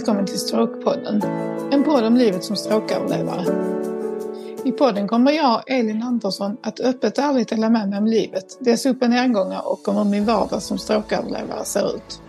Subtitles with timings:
[0.00, 1.22] Välkommen till Stråkpodden.
[1.72, 3.44] En podd om livet som stråköverlevare.
[4.64, 8.44] I podden kommer jag, Elin Andersson, att öppet och ärligt dela med mig om livet,
[8.60, 12.22] dess upp och nedgångar och om hur min vardag som stråköverlevare ser ut.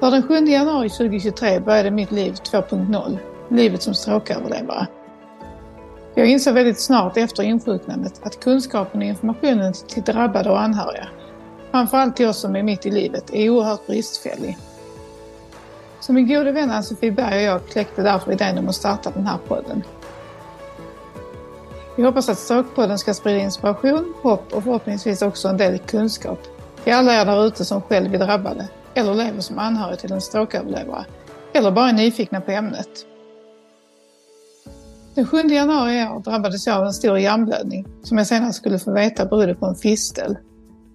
[0.00, 3.18] För den 7 januari 2023 började mitt liv 2.0,
[3.50, 4.86] livet som stråköverlevare.
[6.14, 11.08] Jag insåg väldigt snart efter insjuknandet att kunskapen och informationen till drabbade och anhöriga,
[11.70, 14.58] framförallt till oss som är mitt i livet, är oerhört bristfällig.
[16.00, 19.26] Så min gode vän Ann-Sofie Berg och jag kläckte därför idén om att starta den
[19.26, 19.82] här podden.
[21.96, 26.38] Vi hoppas att Stråkpodden ska sprida inspiration, hopp och förhoppningsvis också en del kunskap
[26.84, 30.20] till alla er där ute som själv är drabbade eller lever som anhörig till en
[30.20, 31.04] stråköverlevare
[31.52, 33.06] eller bara är nyfikna på ämnet.
[35.14, 38.78] Den 7 januari i år drabbades jag av en stor hjärnblödning som jag senare skulle
[38.78, 40.36] få veta berodde på en fistel.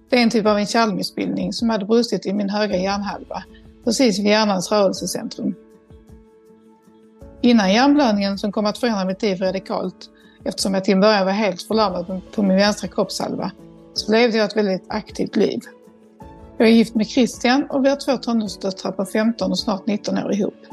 [0.10, 3.44] Det är en typ av en kärlmissbildning som hade brustit i min högra hjärnhalva,
[3.86, 5.56] precis vid hjärnans rörelsecentrum.
[7.42, 10.10] Innan hjärnblödningen som kom att förändra mitt liv radikalt,
[10.44, 13.52] eftersom jag till en början var helt förlamad på min vänstra kroppshalva,
[13.94, 15.60] så levde jag ett väldigt aktivt liv.
[16.58, 20.18] Jag är gift med Christian och vi har två tonårsdöttrar på 15 och snart 19
[20.18, 20.66] år ihop.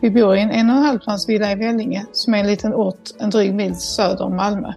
[0.00, 2.46] Vi bor i en en och en halv plans villa i Vellinge som är en
[2.46, 4.72] liten ort en dryg mil söder om Malmö.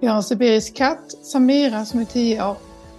[0.00, 2.56] Vi har en sibirisk katt, Samira, som är 10 år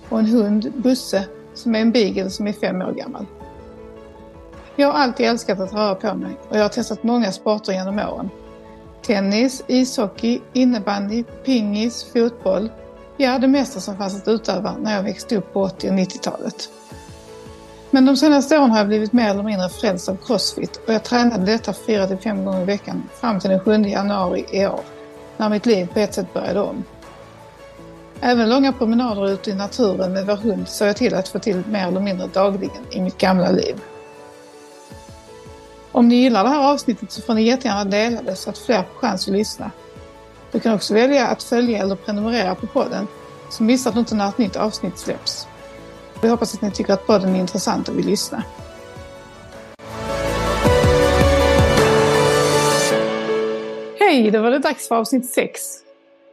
[0.09, 3.25] och en hund, Busse, som är en beagle som är fem år gammal.
[4.75, 8.00] Jag har alltid älskat att röra på mig och jag har testat många sporter genom
[8.00, 8.30] åren.
[9.02, 12.70] Tennis, ishockey, innebandy, pingis, fotboll.
[13.17, 16.70] Ja, det mesta som fanns att utöva när jag växte upp på 80 och 90-talet.
[17.92, 21.03] Men de senaste åren har jag blivit mer eller mindre frälst av crossfit och jag
[21.03, 24.80] tränade detta 4-5 gånger i veckan fram till den 7 januari i år,
[25.38, 26.83] när mitt liv på ett sätt började om.
[28.27, 31.63] Även långa promenader ute i naturen med vår hund såg jag till att få till
[31.69, 33.75] mer eller mindre dagligen i mitt gamla liv.
[35.91, 38.83] Om ni gillar det här avsnittet så får ni jättegärna dela det så att fler
[38.83, 39.71] får chans att lyssna.
[40.52, 43.08] Du kan också välja att följa eller prenumerera på podden
[43.49, 45.47] så missar du inte när ett nytt avsnitt släpps.
[46.21, 48.43] Vi hoppas att ni tycker att podden är intressant och vill lyssna.
[53.99, 55.61] Hej, då var det dags för avsnitt 6.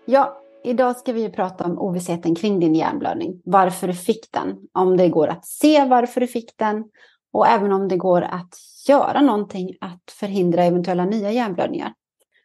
[0.04, 3.41] Ja, idag ska vi prata om ovissheten kring din hjärnblödning.
[3.45, 6.84] Varför du fick den, om det går att se varför du fick den
[7.33, 8.55] och även om det går att
[8.89, 11.93] göra någonting att förhindra eventuella nya hjärnblödningar.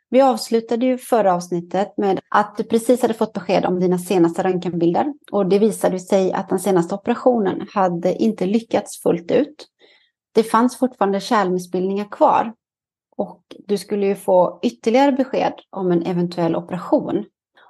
[0.10, 4.44] Vi avslutade ju förra avsnittet med att du precis hade fått besked om dina senaste
[4.44, 9.68] röntgenbilder och det visade sig att den senaste operationen hade inte lyckats fullt ut.
[10.32, 12.54] Det fanns fortfarande kärlmissbildningar kvar
[13.18, 17.26] och du skulle ju få ytterligare besked om en eventuell operation.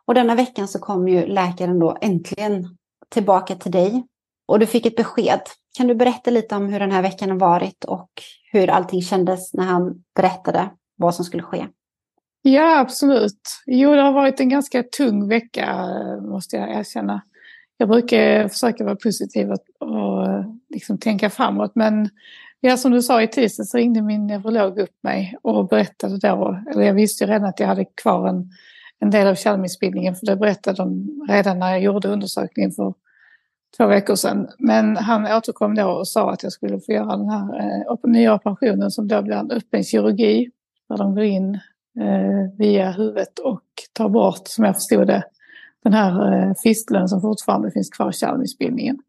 [0.08, 2.78] Och denna veckan så kom ju läkaren då äntligen
[3.10, 4.08] tillbaka till dig
[4.46, 5.42] och du fick ett besked.
[5.78, 8.10] Kan du berätta lite om hur den här veckan har varit och
[8.52, 11.68] hur allting kändes när han berättade vad som skulle ske?
[12.42, 13.42] Ja, absolut.
[13.66, 15.88] Jo, det har varit en ganska tung vecka,
[16.22, 17.22] måste jag erkänna.
[17.78, 20.28] Jag brukar försöka vara positiv och, och
[20.70, 22.10] liksom tänka framåt, men
[22.60, 26.60] ja, som du sa i tisdags så ringde min neurolog upp mig och berättade då,
[26.72, 28.52] eller jag visste ju redan att jag hade kvar en,
[29.00, 32.94] en del av kärlmissbildningen, för det berättade de redan när jag gjorde undersökningen för
[33.78, 34.48] två veckor sedan.
[34.58, 38.36] Men han återkom då och sa att jag skulle få göra den här eh, nya
[38.36, 40.52] operationen som då blir en öppen kirurgi,
[40.90, 41.56] där de går in
[42.00, 43.64] eh, via huvudet och
[43.94, 45.24] tar bort, som jag förstod det,
[45.84, 49.00] den här eh, fisteln som fortfarande finns kvar i kärlmissbildningen.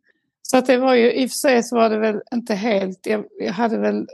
[0.51, 3.07] Så att det var ju, i och för sig så var det väl inte helt,
[3.07, 4.07] jag, jag, hade väl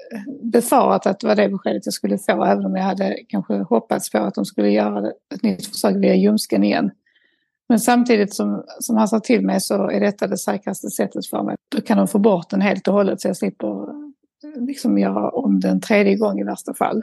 [0.43, 4.11] befarat att det var det beskedet jag skulle få, även om jag hade kanske hoppats
[4.11, 6.91] på att de skulle göra ett nytt försök via ljumsken igen.
[7.69, 11.43] Men samtidigt som, som han sa till mig så är detta det säkraste sättet för
[11.43, 11.56] mig.
[11.69, 15.31] Då kan de få bort den helt och hållet så jag slipper eh, liksom göra
[15.31, 17.03] om den tredje gång i värsta fall.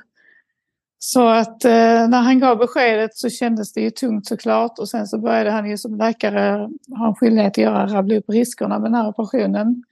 [1.04, 5.08] Så att eh, när han gav beskedet så kändes det ju tungt såklart och sen
[5.08, 8.92] så började han ju som läkare ha en skyldighet att göra, rabbla upp riskerna med
[8.92, 9.84] den här operationen.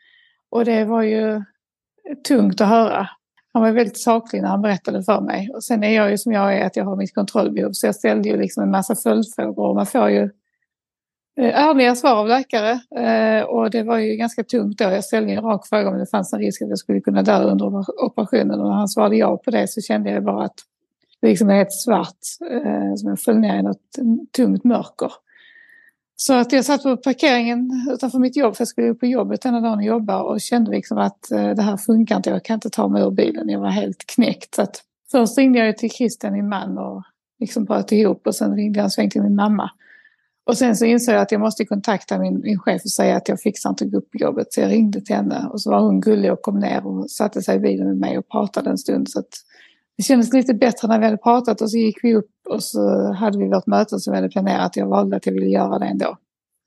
[0.50, 1.44] Och det var ju
[2.28, 3.10] tungt att höra.
[3.54, 5.50] Han var väldigt saklig när han berättade för mig.
[5.54, 7.72] Och sen är jag ju som jag är, att jag har mitt kontrollbehov.
[7.72, 10.24] Så jag ställde ju liksom en massa följdfrågor och man får ju
[11.40, 12.72] eh, ärliga svar av läkare.
[12.96, 14.84] Eh, och det var ju ganska tungt då.
[14.84, 17.44] Jag ställde en rak fråga om det fanns en risk att jag skulle kunna dö
[17.44, 18.60] under operationen.
[18.60, 20.60] Och när han svarade ja på det så kände jag bara att
[21.22, 22.20] liksom är helt svart,
[22.52, 23.82] eh, som jag föll ner i något
[24.36, 25.12] tungt mörker.
[26.16, 29.62] Så att jag satt på parkeringen utanför mitt jobb, för jag skulle på jobbet denna
[29.62, 32.70] dagen och jobba och kände liksom att eh, det här funkar inte, jag kan inte
[32.70, 34.56] ta mig ur bilen, jag var helt knäckt.
[34.56, 37.04] Så att först ringde jag till Christian, min man, och
[37.40, 39.72] liksom pratade ihop och sen ringde jag en sväng till min mamma.
[40.46, 43.30] Och sen så insåg jag att jag måste kontakta min, min chef och säga att
[43.30, 44.54] jag fixar inte att gå upp på jobbet.
[44.54, 47.42] Så jag ringde till henne och så var hon gullig och kom ner och satte
[47.42, 49.10] sig i bilen med mig och pratade en stund.
[49.10, 49.20] Så
[50.00, 53.14] det kändes lite bättre när vi hade pratat och så gick vi upp och så
[53.14, 54.76] hade vi vårt möte som vi hade planerat.
[54.76, 56.18] Jag valde att jag ville göra det ändå.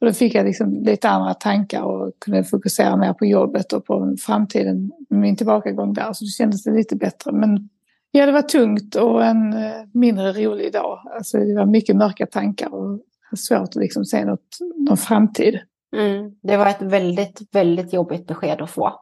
[0.00, 3.84] Och då fick jag liksom lite andra tankar och kunde fokusera mer på jobbet och
[3.84, 6.12] på framtiden med min tillbakagång där.
[6.12, 7.32] Så det kändes det lite bättre.
[7.32, 7.68] Men
[8.10, 10.98] ja, det var tungt och en eh, mindre rolig dag.
[11.16, 13.00] Alltså det var mycket mörka tankar och
[13.36, 14.58] svårt att liksom se något,
[14.88, 15.58] någon framtid.
[15.96, 16.30] Mm.
[16.42, 18.92] Det var ett väldigt, väldigt jobbigt besked att få.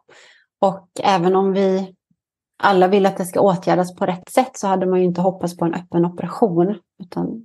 [0.61, 1.95] Och även om vi
[2.63, 5.57] alla vill att det ska åtgärdas på rätt sätt så hade man ju inte hoppats
[5.57, 6.79] på en öppen operation.
[7.03, 7.45] Utan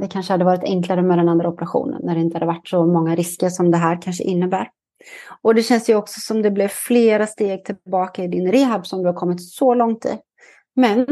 [0.00, 2.86] det kanske hade varit enklare med den andra operationen när det inte hade varit så
[2.86, 4.70] många risker som det här kanske innebär.
[5.42, 9.02] Och det känns ju också som det blev flera steg tillbaka i din rehab som
[9.02, 10.18] du har kommit så långt i.
[10.76, 11.06] Men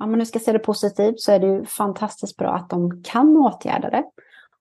[0.00, 3.02] om man nu ska se det positivt så är det ju fantastiskt bra att de
[3.02, 4.04] kan åtgärda det.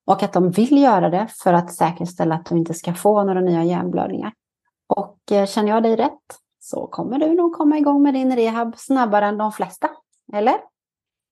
[0.06, 3.42] Och att de vill göra det för att säkerställa att du inte ska få några
[3.42, 4.34] nya hjärnblödningar.
[4.88, 6.38] Och eh, känner jag dig rätt
[6.70, 9.90] så kommer du nog komma igång med din rehab snabbare än de flesta.
[10.34, 10.56] Eller?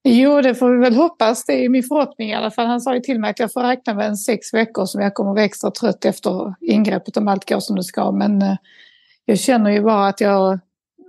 [0.04, 1.46] Jo, det får vi väl hoppas.
[1.46, 2.68] Det är min förhoppning i alla fall.
[2.68, 5.14] Han sa ju till mig att jag får räkna med en sex veckor som jag
[5.14, 8.12] kommer att vara extra trött efter ingreppet om allt går som det ska.
[8.12, 8.56] Men eh,
[9.26, 10.60] jag känner ju bara att jag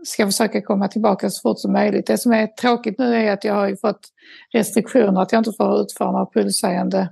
[0.05, 2.06] ska försöka komma tillbaka så fort som möjligt.
[2.06, 4.08] Det som är tråkigt nu är att jag har ju fått
[4.52, 7.08] restriktioner att jag inte får utföra några pulshöjande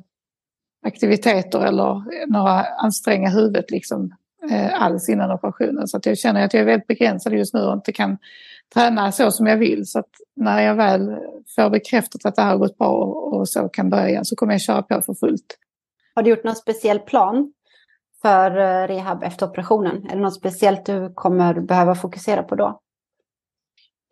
[0.87, 2.03] aktiviteter eller
[2.33, 4.15] några anstränga huvudet liksom
[4.73, 5.89] alls innan operationen.
[5.89, 8.19] Så jag känner att jag är väldigt begränsad just nu och inte kan
[8.75, 9.87] träna så som jag vill.
[9.87, 10.03] Så
[10.37, 11.17] när jag väl
[11.57, 14.61] får bekräftat att det här har gått bra och så kan börja så kommer jag
[14.61, 15.59] köra på för fullt.
[16.15, 17.53] Har du gjort någon speciell plan
[18.23, 20.07] för eh, rehab efter operationen?
[20.11, 22.81] Är det något speciellt du kommer behöva fokusera på då?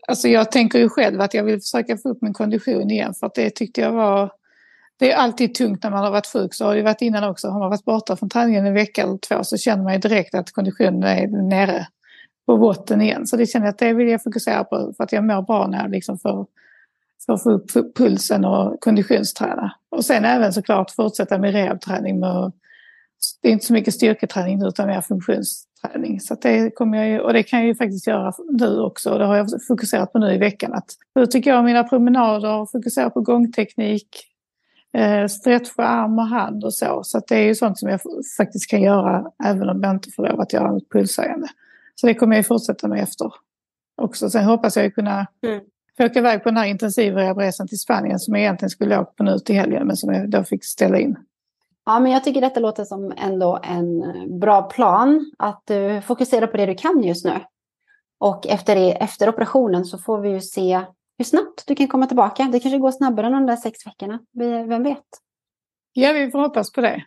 [0.09, 3.27] Alltså jag tänker ju själv att jag vill försöka få upp min kondition igen för
[3.27, 4.31] att det tyckte jag var
[4.99, 7.49] det är alltid tungt när man har varit sjuk, så har det varit innan också.
[7.49, 10.35] Har man varit borta från träningen en vecka eller två så känner man ju direkt
[10.35, 11.87] att konditionen är nere
[12.47, 13.27] på botten igen.
[13.27, 15.67] Så det känner jag att det vill jag fokusera på för att jag mår bra
[15.67, 16.47] när jag liksom får,
[17.27, 19.73] får få upp pulsen och konditionsträna.
[19.91, 22.21] Och sen även såklart fortsätta med rehabträning.
[22.21, 22.53] Med,
[23.43, 26.21] det är inte så mycket styrketräning utan mer funktionsträning.
[26.21, 29.19] Så det kommer jag ju, och det kan jag ju faktiskt göra nu också.
[29.19, 30.73] Det har jag fokuserat på nu i veckan.
[30.73, 34.09] Att, hur tycker jag om mina promenader, fokusera på gångteknik,
[34.93, 37.01] eh, stretcha arm och hand och så.
[37.05, 38.01] Så det är ju sånt som jag
[38.37, 41.49] faktiskt kan göra även om jag inte får lov att göra något pulshöjande.
[41.95, 43.33] Så det kommer jag fortsätta med efter
[44.03, 44.31] också.
[44.31, 45.61] Sen hoppas jag kunna mm.
[45.97, 49.23] få åka iväg på den här intensivrehabresan till Spanien som jag egentligen skulle åka på
[49.23, 51.17] nu till helgen men som jag då fick ställa in.
[51.85, 54.05] Ja, men jag tycker detta låter som ändå en
[54.41, 55.33] bra plan.
[55.39, 57.41] Att du fokuserar på det du kan just nu.
[58.19, 60.81] Och efter, det, efter operationen så får vi ju se
[61.19, 62.49] hur snabbt du kan komma tillbaka.
[62.53, 64.19] Det kanske går snabbare än de där sex veckorna.
[64.69, 65.05] Vem vet?
[65.93, 67.05] Ja, vi får hoppas på det.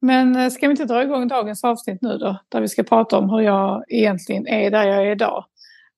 [0.00, 2.38] Men eh, ska vi inte dra igång dagens avsnitt nu då?
[2.48, 5.44] Där vi ska prata om hur jag egentligen är där jag är idag.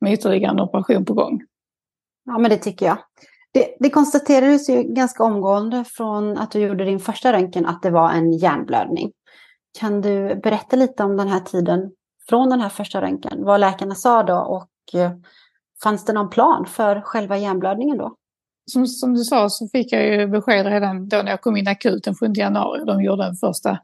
[0.01, 1.43] Med ytterligare en operation på gång.
[2.25, 2.99] Ja, men det tycker jag.
[3.53, 7.91] Det, det konstaterades ju ganska omgående från att du gjorde din första röntgen att det
[7.91, 9.13] var en hjärnblödning.
[9.79, 11.93] Kan du berätta lite om den här tiden
[12.29, 13.45] från den här första röntgen?
[13.45, 15.13] Vad läkarna sa då och eh,
[15.83, 18.17] fanns det någon plan för själva hjärnblödningen då?
[18.71, 21.69] som, som du sa så fick jag ju besked redan då när jag kom in
[21.69, 22.85] akut den 7 januari.
[22.85, 23.79] De gjorde den första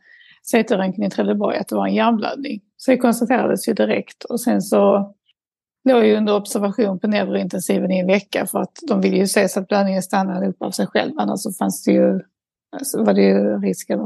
[0.52, 2.60] CT-röntgen i Trelleborg att det var en hjärnblödning.
[2.76, 5.14] Så det konstaterades ju direkt och sen så
[5.88, 9.48] låg jag under observation på neurointensiven i en vecka för att de ville ju se
[9.48, 11.12] så att blödningen stannade upp av sig själv.
[11.18, 12.20] Annars så alltså fanns det ju,
[12.76, 13.98] alltså var det ju risken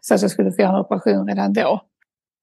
[0.00, 1.80] så att jag skulle få göra en operation redan då.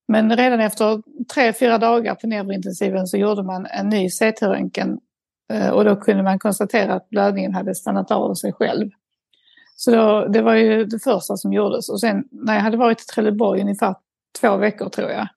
[0.08, 1.02] Men redan efter
[1.34, 5.00] tre, fyra dagar på neurointensiven så gjorde man en ny CT-röntgen
[5.54, 8.90] eh, och då kunde man konstatera att blödningen hade stannat av sig själv.
[9.76, 11.90] Så då, det var ju det första som gjordes.
[11.90, 13.96] Och sen när jag hade varit i Trelleborg ungefär
[14.42, 15.28] två veckor tror jag.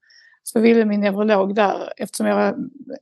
[0.42, 2.56] Så ville min neurolog där, eftersom jag var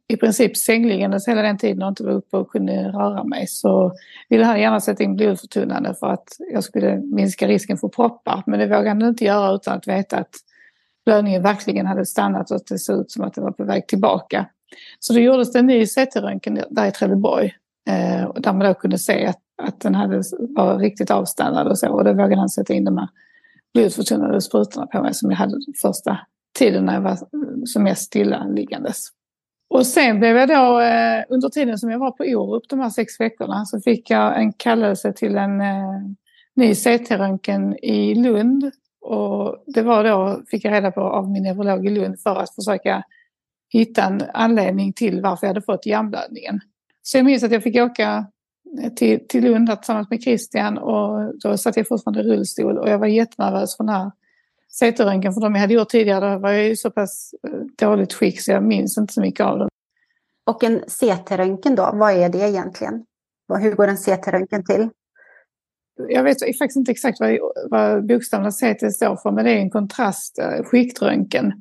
[0.09, 3.93] i princip sängliggandes hela den tiden och inte var uppe och kunde röra mig, så
[4.29, 8.43] ville han gärna sätta in blodförtunnande för att jag skulle minska risken för proppar.
[8.47, 10.35] Men det vågade han inte göra utan att veta att
[11.09, 13.87] blödningen verkligen hade stannat och att det såg ut som att det var på väg
[13.87, 14.47] tillbaka.
[14.99, 17.55] Så då gjordes det en ny CT-röntgen där i Trelleborg.
[17.89, 20.23] Eh, där man då kunde se att, att den hade,
[20.57, 21.89] var riktigt avstannad och så.
[21.89, 23.09] Och då vågade han sätta in de här
[23.75, 26.19] blodförtunnade sprutorna på mig som jag hade första
[26.59, 27.19] tiden när jag var
[27.67, 29.09] som mest stillaliggandes.
[29.71, 32.91] Och sen blev jag då, eh, under tiden som jag var på Orup de här
[32.91, 36.01] sex veckorna, så fick jag en kallelse till en eh,
[36.57, 38.71] ny CT-röntgen i Lund.
[39.01, 42.55] Och det var då, fick jag reda på av min neurolog i Lund, för att
[42.55, 43.03] försöka
[43.69, 46.61] hitta en anledning till varför jag hade fått hjärnblödningen.
[47.03, 48.27] Så jag minns att jag fick åka
[48.97, 52.99] till, till Lund tillsammans med Christian och då satt jag fortfarande i rullstol och jag
[52.99, 54.11] var jättenervös för den här
[54.81, 58.13] CT-röntgen för de jag hade gjort tidigare då var jag i så pass eh, dåligt
[58.13, 59.69] skick så jag minns inte så mycket av dem.
[60.47, 63.05] Och en CT-röntgen då, vad är det egentligen?
[63.61, 64.89] Hur går en CT-röntgen till?
[66.09, 67.39] Jag vet faktiskt inte exakt vad,
[67.71, 71.53] vad bokstäverna CT står för men det är en kontrast, eh, skiktröntgen.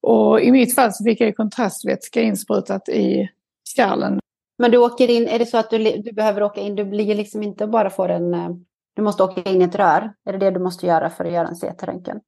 [0.00, 3.28] Och i mitt fall så fick jag kontrastvätska insprutat i
[3.76, 4.20] kärlen.
[4.58, 7.14] Men du åker in, är det så att du, du behöver åka in, du blir
[7.14, 8.48] liksom inte bara får en, eh,
[8.94, 10.12] du måste åka in i ett rör?
[10.24, 12.20] Är det det du måste göra för att göra en CT-röntgen?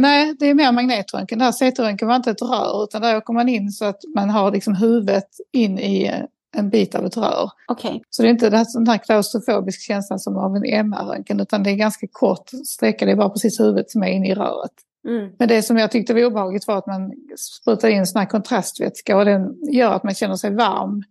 [0.00, 1.38] Nej, det är mer magnetröntgen.
[1.38, 4.30] Det här CT-röntgen var inte ett rör utan där åker man in så att man
[4.30, 6.24] har liksom huvudet in i eh,
[6.56, 7.50] en bit av ett rör.
[7.68, 8.00] Okay.
[8.10, 11.76] Så det är inte den här klaustrofobisk känslan som av en MR-röntgen utan det är
[11.76, 14.72] ganska kort sträcka, det är bara precis huvudet som är inne i röret.
[15.08, 15.32] Mm.
[15.38, 19.16] Men det som jag tyckte var obehagligt var att man sprutar in sån här kontrastvätska
[19.16, 21.02] och den gör att man känner sig varm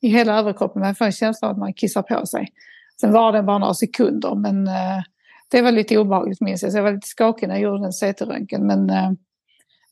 [0.00, 0.82] i hela överkroppen.
[0.82, 2.48] Man får en känsla av att man kissar på sig.
[3.00, 5.02] Sen var det bara några sekunder men eh,
[5.50, 6.72] det var lite obehagligt minns jag.
[6.72, 8.66] Så jag var lite skakig när jag gjorde den CT-röntgen.
[8.66, 9.10] Men eh,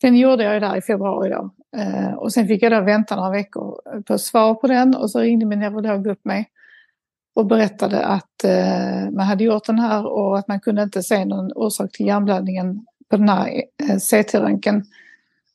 [0.01, 1.51] den gjorde jag där i februari då.
[1.77, 5.21] Eh, och sen fick jag då vänta några veckor på svar på den och så
[5.21, 6.51] ringde min neurolog upp mig
[7.35, 11.25] och berättade att eh, man hade gjort den här och att man kunde inte se
[11.25, 14.85] någon orsak till hjärnblödningen på den här eh, CT-röntgen.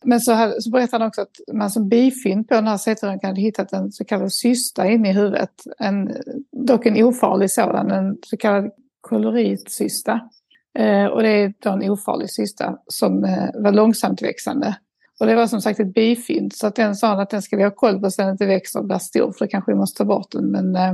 [0.06, 3.28] Men så, hade, så berättade han också att man som bifynd på den här CT-röntgen
[3.28, 5.54] hade hittat en så kallad cysta inne i huvudet.
[5.80, 6.12] En,
[6.52, 10.20] dock en ofarlig sådan, en så kallad koloritcysta.
[10.80, 14.76] Eh, och det är då en ofarlig cysta som eh, var långsamt växande.
[15.24, 17.64] Och det var som sagt ett bifynd så att den sa att den ska vi
[17.64, 19.98] ha koll på så den inte växer och blir stor för då kanske vi måste
[19.98, 20.52] ta bort den.
[20.52, 20.94] Men eh,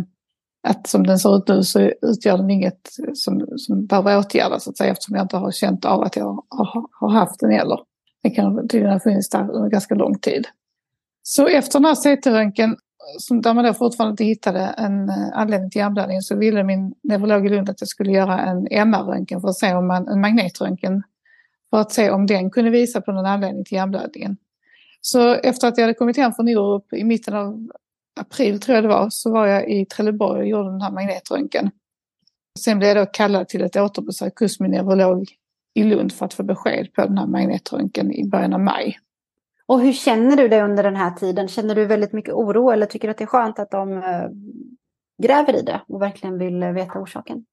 [0.67, 4.69] att som den ser ut nu så utgör den inget som, som behöver åtgärdas så
[4.69, 7.79] att säga, eftersom jag inte har känt av att jag har, har haft den heller.
[8.24, 10.48] Den kan tydligen ha funnits där under ganska lång tid.
[11.24, 12.75] Så efter den här CT-röntgen,
[13.43, 17.45] där man då fortfarande inte hittade en eh, anledning till hjärnblödningen så ville min neurolog
[17.45, 21.03] i Lund att jag skulle göra en MR-röntgen för att se om man, en magnetröntgen,
[21.69, 24.38] för att se om den kunde visa på någon anledning till hjärnblödningen.
[25.01, 27.69] Så efter att jag hade kommit hem från Orup i mitten av
[28.19, 31.71] april tror jag det var, så var jag i Trelleborg och gjorde den här magnetröntgen.
[32.59, 35.27] Sen blev jag då kallad till ett återbesök hos min neurolog
[35.73, 38.99] i Lund för att få besked på den här magnetröntgen i början av maj.
[39.65, 41.47] Och hur känner du dig under den här tiden?
[41.47, 44.29] Känner du väldigt mycket oro eller tycker du att det är skönt att de eh,
[45.23, 47.45] gräver i det och verkligen vill eh, veta orsaken?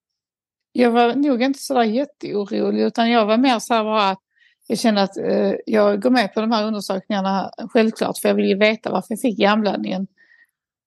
[0.78, 4.18] Jag var nog inte sådär jätteorolig utan jag var mer så här bara att
[4.66, 8.49] jag kände att eh, jag går med på de här undersökningarna självklart för jag vill
[8.49, 10.06] ju veta varför jag fick hjärnblödningen.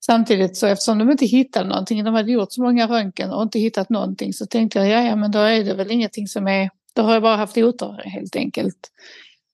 [0.05, 3.60] Samtidigt så eftersom de inte hittade någonting, de hade gjort så många röntgen och inte
[3.60, 6.69] hittat någonting så tänkte jag ja, ja men då är det väl ingenting som är,
[6.96, 8.91] då har jag bara haft otur helt enkelt.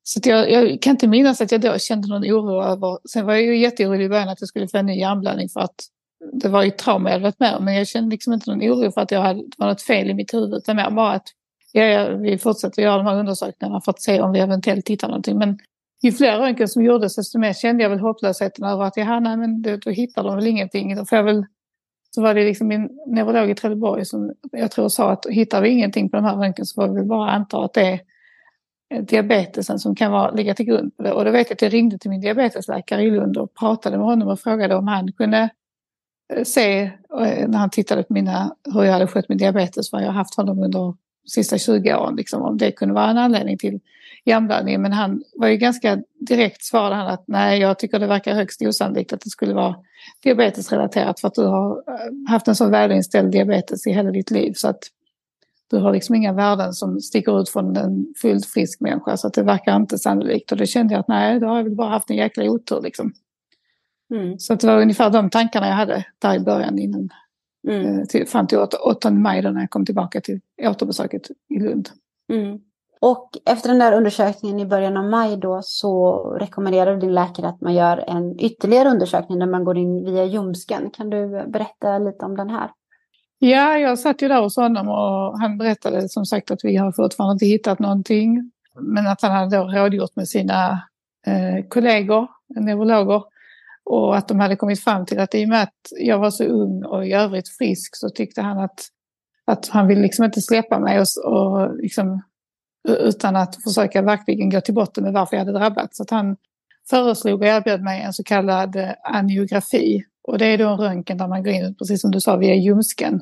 [0.03, 3.33] Så jag, jag, kan inte minnas att jag då kände någon oro över, sen var
[3.33, 5.75] jag ju jätteorolig i början att jag skulle få en ny hjärnblödning för att
[6.33, 9.01] det var ju trauma jag varit med men jag kände liksom inte någon oro för
[9.01, 11.27] att jag hade, det var något fel i mitt huvud, utan mer bara att
[11.71, 15.37] ja, vi fortsätter göra de här undersökningarna för att se om vi eventuellt hittar någonting.
[15.37, 15.59] Men
[16.03, 19.37] ju fler röntgen som gjordes desto mer kände jag väl hopplösheten över att ja, nej,
[19.37, 20.95] men då, då hittar de väl ingenting.
[20.95, 21.45] Då får jag väl,
[22.15, 25.69] så var det liksom min neurolog i Trelleborg som jag tror sa att hittar vi
[25.69, 27.99] ingenting på de här röntgen så får vi bara anta att det
[28.89, 31.11] är diabetesen som kan vara, ligga till grund för det.
[31.11, 34.05] Och då vet jag att jag ringde till min diabetesläkare i Lund och pratade med
[34.05, 35.49] honom och frågade om han kunde
[36.33, 36.81] Eh, se,
[37.19, 40.35] eh, när han tittade på mina, hur jag hade skött min diabetes, vad jag haft
[40.35, 40.93] honom under
[41.27, 43.79] sista 20 åren, liksom, om det kunde vara en anledning till
[44.25, 44.81] hjärnblödning.
[44.81, 48.61] Men han var ju ganska direkt svarade han att nej, jag tycker det verkar högst
[48.61, 49.75] osannolikt att det skulle vara
[50.23, 54.53] diabetesrelaterat för att du har eh, haft en så välinställd diabetes i hela ditt liv.
[54.55, 54.79] Så att
[55.69, 59.17] du har liksom inga värden som sticker ut från en fullt frisk människa.
[59.17, 60.51] Så att det verkar inte sannolikt.
[60.51, 62.81] Och då kände jag att nej, då har jag väl bara haft en jäkla otur
[62.81, 63.13] liksom.
[64.13, 64.39] Mm.
[64.39, 67.09] Så det var ungefär de tankarna jag hade där i början innan.
[67.67, 67.99] Mm.
[67.99, 71.89] Eh, till, fram till 8, maj då när jag kom tillbaka till återbesöket i Lund.
[72.33, 72.59] Mm.
[72.99, 77.61] Och efter den där undersökningen i början av maj då så rekommenderar din läkare att
[77.61, 80.89] man gör en ytterligare undersökning där man går in via ljumsken.
[80.89, 82.71] Kan du berätta lite om den här?
[83.39, 86.91] Ja, jag satt ju där hos honom och han berättade som sagt att vi har
[86.91, 88.51] fortfarande inte hittat någonting.
[88.79, 90.71] Men att han hade då rådgjort med sina
[91.27, 93.23] eh, kollegor, neurologer.
[93.85, 96.43] Och att de hade kommit fram till att i och med att jag var så
[96.43, 98.87] ung och i övrigt frisk så tyckte han att,
[99.45, 102.21] att han ville liksom inte släppa mig och, och liksom,
[102.87, 105.97] utan att försöka verkligen gå till botten med varför jag hade drabbats.
[105.97, 106.35] Så att han
[106.89, 111.17] föreslog och erbjöd mig en så kallad eh, angiografi och det är då en röntgen
[111.17, 113.21] där man går in, precis som du sa, via ljumsken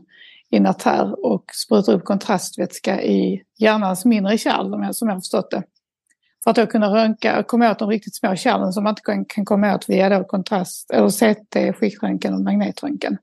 [0.50, 5.51] i en artär och sprutar upp kontrastvätska i hjärnans mindre kärl, som jag har förstått
[5.51, 5.63] det.
[6.43, 9.25] För att då kunna röntga, och komma åt de riktigt små kärlen som man inte
[9.27, 13.17] kan komma åt via då kontrast, eller CT, skiktröntgen och magnetröntgen.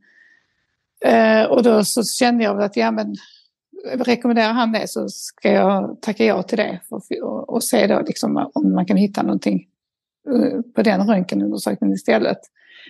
[1.04, 3.16] Eh, och då så kände jag att ja men
[3.94, 8.50] rekommenderar han det så ska jag tacka ja till det och, och se då liksom
[8.54, 9.66] om man kan hitta någonting
[10.34, 12.38] eh, på den röntgenundersökningen istället.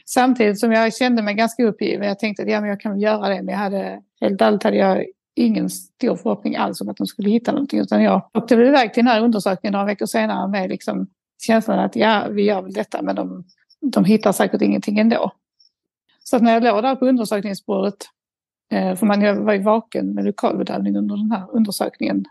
[0.07, 2.09] Samtidigt som jag kände mig ganska uppgiven.
[2.09, 3.43] Jag tänkte att ja, men jag kan väl göra det.
[3.43, 5.05] Men jag hade, helt ärligt hade jag
[5.43, 7.81] ingen stor förhoppning alls om att de skulle hitta någonting.
[7.81, 11.07] Utan jag åkte väl iväg till den här undersökningen några veckor senare med liksom
[11.43, 13.45] känslan att ja, vi gör väl detta men de,
[13.81, 15.33] de hittar säkert ingenting ändå.
[16.25, 17.97] Så att när jag låg där på undersökningsbordet,
[18.73, 22.25] eh, för man var ju vaken med lokalbedövning under den här undersökningen,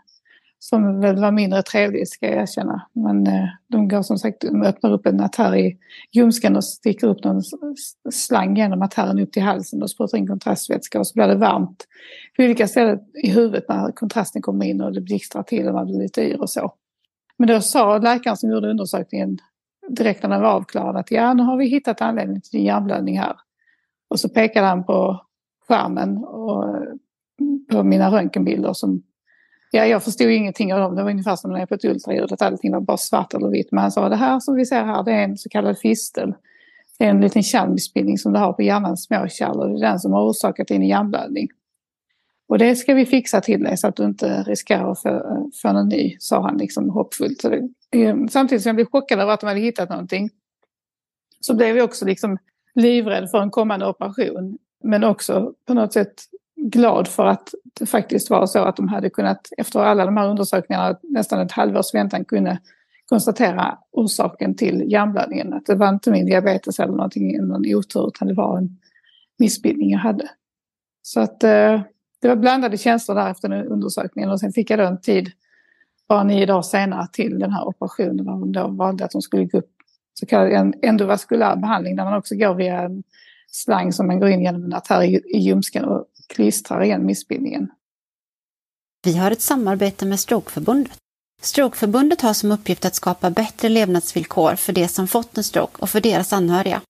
[0.62, 2.86] som väl var mindre trevlig ska jag erkänna.
[2.92, 5.78] Men eh, de går som sagt, de öppnar upp en artär i
[6.12, 7.42] ljumsken och sticker upp någon
[8.10, 11.86] slang genom artären upp till halsen och sprutar in kontrastvätska och så blir det varmt
[12.36, 15.86] på olika ställen i huvudet när kontrasten kommer in och det blixtrar till och man
[15.86, 16.72] blir lite yr och så.
[17.38, 19.38] Men då sa läkaren som gjorde undersökningen
[19.88, 23.18] direkt när den var avklarad att ja, nu har vi hittat anledningen till din hjärnblödning
[23.18, 23.36] här.
[24.10, 25.20] Och så pekade han på
[25.68, 26.82] skärmen och eh,
[27.70, 29.02] på mina röntgenbilder som
[29.70, 30.96] Ja, jag förstod ingenting av dem.
[30.96, 33.48] Det var ungefär som när jag på ett ultraljud, att allting var bara svart eller
[33.48, 33.72] vitt.
[33.72, 36.34] Men han sa det här som vi ser här, det är en så kallad fistel.
[36.98, 39.98] Det är en liten kärlmissbildning som du har på hjärnans småkärl och det är den
[39.98, 41.48] som har orsakat din hjärnblödning.
[42.48, 45.68] Och det ska vi fixa till dig så att du inte riskerar att få, få
[45.68, 47.42] en ny, sa han liksom hoppfullt.
[47.42, 47.68] Det,
[48.00, 50.30] eh, samtidigt som jag blev chockad över att de hade hittat någonting
[51.40, 52.38] så blev jag också liksom
[52.74, 54.58] livrädd för en kommande operation.
[54.84, 56.14] Men också på något sätt
[56.60, 60.28] glad för att det faktiskt var så att de hade kunnat, efter alla de här
[60.28, 62.58] undersökningarna, nästan ett halvårs väntan, kunde
[63.06, 65.52] konstatera orsaken till hjärnblödningen.
[65.52, 68.78] Att det var inte min diabetes eller någonting, någon otur, utan det var en
[69.38, 70.28] missbildning jag hade.
[71.02, 71.80] Så att eh,
[72.20, 75.30] det var blandade känslor där efter den undersökningen och sen fick jag då en tid,
[76.08, 79.44] bara nio dagar senare, till den här operationen där de då valde att de skulle
[79.44, 79.70] gå upp
[80.14, 83.02] så kallad endovaskulär behandling där man också går via en
[83.46, 87.70] slang som man går in genom en artär i ljumsken och klistrar igen missbildningen.
[89.04, 90.96] Vi har ett samarbete med Strokeförbundet.
[91.42, 95.90] Strokeförbundet har som uppgift att skapa bättre levnadsvillkor för de som fått en stroke och
[95.90, 96.82] för deras anhöriga.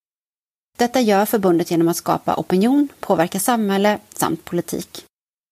[0.78, 5.04] Detta gör förbundet genom att skapa opinion, påverka samhälle samt politik.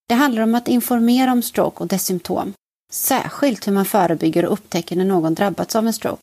[0.08, 2.52] Det handlar om att informera om stroke och dess symptom,
[2.92, 6.22] särskilt hur man förebygger och upptäcker när någon drabbats av en stroke.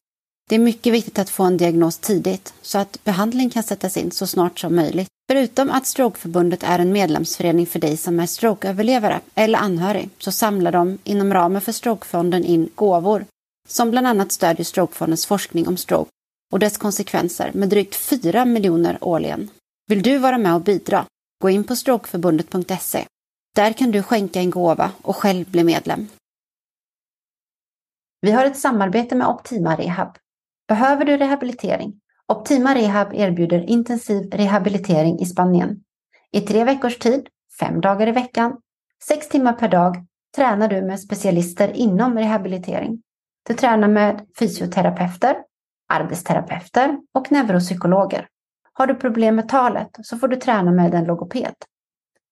[0.49, 4.11] Det är mycket viktigt att få en diagnos tidigt så att behandling kan sättas in
[4.11, 5.09] så snart som möjligt.
[5.27, 10.71] Förutom att Strokeförbundet är en medlemsförening för dig som är strokeöverlevare eller anhörig så samlar
[10.71, 13.25] de inom ramen för Strokefonden in gåvor
[13.67, 16.11] som bland annat stödjer Strokefondens forskning om stroke
[16.53, 19.49] och dess konsekvenser med drygt 4 miljoner årligen.
[19.87, 21.05] Vill du vara med och bidra?
[21.41, 23.05] Gå in på strokeförbundet.se.
[23.55, 26.07] Där kan du skänka en gåva och själv bli medlem.
[28.21, 30.17] Vi har ett samarbete med Optima Rehab.
[30.67, 31.93] Behöver du rehabilitering?
[32.27, 35.83] Optima Rehab erbjuder intensiv rehabilitering i Spanien.
[36.31, 37.27] I tre veckors tid,
[37.59, 38.57] fem dagar i veckan,
[39.03, 43.01] sex timmar per dag tränar du med specialister inom rehabilitering.
[43.47, 45.37] Du tränar med fysioterapeuter,
[45.93, 48.27] arbetsterapeuter och neuropsykologer.
[48.73, 51.55] Har du problem med talet så får du träna med en logoped.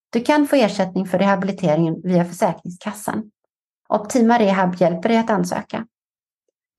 [0.10, 3.32] Du kan få ersättning för rehabiliteringen via Försäkringskassan.
[3.90, 5.86] Optima Rehab hjälper dig att ansöka.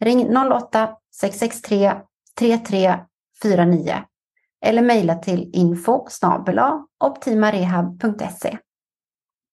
[0.04, 1.92] Ring 08 663
[2.38, 4.04] 3349
[4.64, 6.06] eller mejla till info
[7.04, 8.58] optimarehab.se.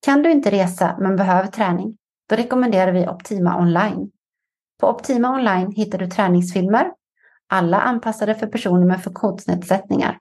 [0.05, 1.97] Kan du inte resa men behöver träning?
[2.29, 4.11] Då rekommenderar vi Optima Online.
[4.79, 6.93] På Optima Online hittar du träningsfilmer,
[7.47, 10.19] alla anpassade för personer med funktionsnedsättningar.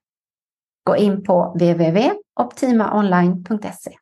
[0.85, 3.97] Gå in på www.optimaonline.se.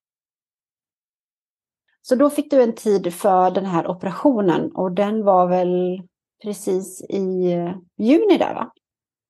[2.03, 6.03] Så då fick du en tid för den här operationen och den var väl
[6.43, 8.73] precis i eh, juni där va?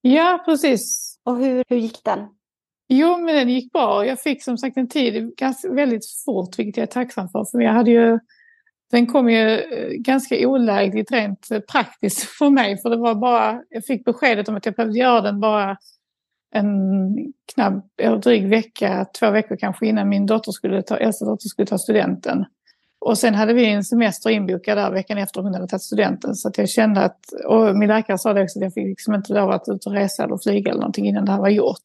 [0.00, 1.14] Ja, precis.
[1.24, 2.28] Och hur, hur gick den?
[2.88, 4.06] Jo, men den gick bra.
[4.06, 7.44] Jag fick som sagt en tid ganska, väldigt fort, vilket jag är tacksam för.
[7.44, 8.18] För jag hade ju,
[8.90, 12.82] den kom ju eh, ganska olägligt rent eh, praktiskt för mig.
[12.82, 15.76] För det var bara, jag fick beskedet om att jag behövde göra den bara
[16.50, 16.76] en
[17.54, 21.66] knapp, eller dryg vecka, två veckor kanske innan min dotter skulle ta, äldsta dotter skulle
[21.66, 22.44] ta studenten.
[23.08, 26.34] Och sen hade vi en semester inbokad där veckan efter hon hade tagit studenten.
[26.34, 29.14] Så att jag kände att, och min läkare sa det också, att jag fick liksom
[29.14, 31.84] inte lov att ut och resa eller flyga eller någonting innan det här var gjort.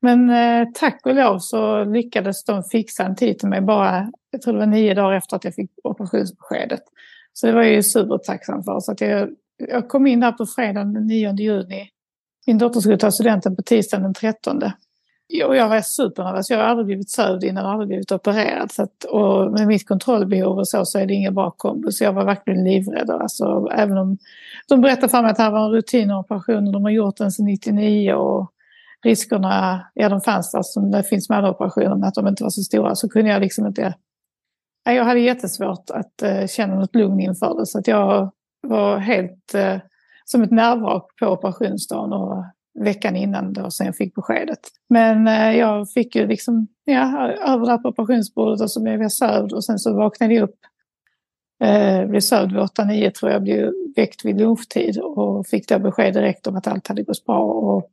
[0.00, 4.42] Men eh, tack och lov så lyckades de fixa en tid till mig bara, jag
[4.42, 6.82] tror det var nio dagar efter att jag fick operationsbeskedet.
[7.32, 8.80] Så det var jag ju supertacksam för.
[8.80, 9.28] Så att jag,
[9.68, 11.88] jag kom in där på fredagen den 9 juni.
[12.46, 14.62] Min dotter skulle ta studenten på tisdagen den 13.
[15.46, 16.50] Och jag var supernervös.
[16.50, 18.72] Jag har aldrig blivit sövd innan, aldrig blivit opererad.
[18.72, 21.92] Så att, och med mitt kontrollbehov och så, så är det ingen bra kombo.
[21.92, 23.10] Så jag var verkligen livrädd.
[23.10, 24.18] Alltså, även om
[24.68, 27.32] de berättade för mig att det här var en rutinoperation och de har gjort den
[27.32, 28.50] sedan 99 och
[29.04, 32.42] riskerna, ja de fanns där som det finns med alla operationer, men att de inte
[32.42, 33.94] var så stora så kunde jag liksom inte...
[34.84, 39.54] Jag hade jättesvårt att uh, känna något lugn inför det så att jag var helt
[39.54, 39.76] uh,
[40.24, 42.44] som ett nervvrak på operationsdagen och
[42.80, 44.60] veckan innan då sen jag fick beskedet.
[44.88, 49.12] Men eh, jag fick ju liksom, ja, över där på operationsbordet och så blev jag
[49.12, 50.56] sövd och sen så vaknade jag upp
[51.64, 56.14] Eh, blev sövd vid 8-9 tror jag, blev väckt vid lunchtid och fick då besked
[56.14, 57.42] direkt om att allt hade gått bra.
[57.44, 57.90] Och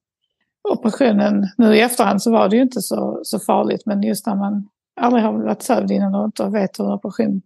[0.69, 4.35] operationen, nu i efterhand så var det ju inte så, så farligt men just när
[4.35, 4.69] man
[5.01, 7.41] aldrig har varit sövd innan och inte vet hur en operation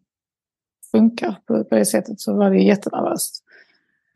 [0.91, 3.43] funkar på, på det sättet så var det jättenervöst.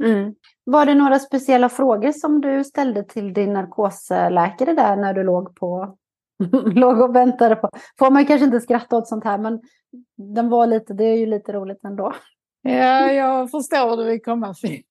[0.04, 0.36] Mm.
[0.72, 5.56] Var det några speciella frågor som du ställde till din narkosläkare där när du låg
[5.56, 5.96] på
[6.76, 7.70] låg och väntade på.
[8.00, 9.62] Får man kanske inte skratta åt sånt här, men
[10.18, 12.14] den var lite, det är ju lite roligt ändå.
[12.62, 14.84] Ja, jag förstår hur du vill komma Fina.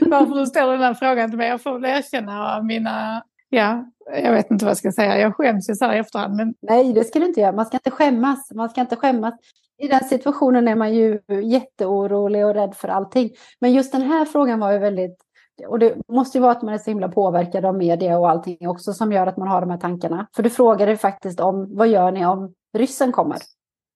[0.00, 1.48] Varför du ställer den här frågan till mig.
[1.48, 3.84] Jag får väl erkänna mina, ja,
[4.22, 5.18] jag vet inte vad jag ska säga.
[5.18, 6.36] Jag skäms ju så här i efterhand.
[6.36, 6.54] Men...
[6.62, 7.52] Nej, det ska du inte göra.
[7.52, 8.52] Man ska inte skämmas.
[8.54, 9.34] Man ska inte skämmas.
[9.78, 13.30] I den situationen är man ju jätteorolig och rädd för allting.
[13.60, 15.26] Men just den här frågan var ju väldigt
[15.68, 18.68] och det måste ju vara att man är så himla påverkad av media och allting
[18.68, 20.26] också som gör att man har de här tankarna.
[20.36, 23.36] För du frågade faktiskt om vad gör ni om ryssen kommer?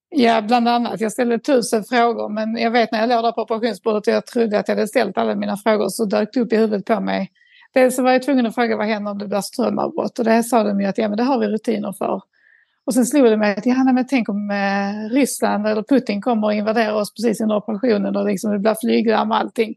[0.09, 1.01] Ja, bland annat.
[1.01, 4.27] Jag ställde tusen frågor men jag vet när jag låg där på operationsbordet och jag
[4.27, 7.01] trodde att jag hade ställt alla mina frågor så dök det upp i huvudet på
[7.01, 7.31] mig.
[7.75, 10.63] Dels var jag tvungen att fråga vad händer om det blir strömavbrott och det sa
[10.63, 12.23] de ju att ja, men det har vi rutiner för.
[12.87, 16.47] Och sen slog det mig att ja, men tänk om eh, Ryssland eller Putin kommer
[16.47, 19.75] och invaderar oss precis under operationen och liksom det blir flyglarm och allting.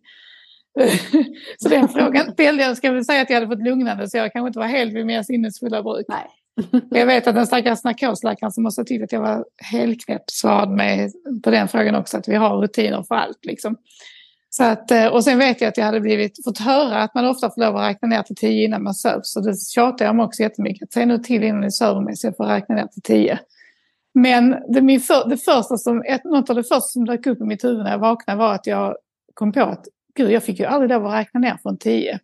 [1.58, 2.78] så den frågan ställde jag.
[2.78, 5.06] Ska väl säga att jag hade fått lugnande så jag kanske inte var helt vid
[5.06, 6.06] mer sinnesfulla bruk.
[6.10, 6.28] Nej.
[6.90, 10.76] jag vet att den stackars narkosläkaren som måste ha tyckt att jag var helknäpp svarade
[10.76, 11.12] mig
[11.44, 13.46] på den frågan också att vi har rutiner för allt.
[13.46, 13.78] Liksom.
[14.58, 17.28] Så att, eh, och sen vet jag att jag hade blivit, fått höra att man
[17.28, 19.32] ofta får lov att räkna ner till tio innan man sövs.
[19.32, 20.94] Så det tjatar jag om också jättemycket.
[20.94, 23.39] Säg nu till innan ni söver mig så jag får räkna ner till tio.
[24.13, 27.42] Men det, min för, det första som, ett, något av det första som dök upp
[27.42, 28.96] i mitt huvud när jag vaknade var att jag
[29.34, 29.86] kom på att
[30.16, 32.20] gud, jag fick ju aldrig lov att räkna ner från 10.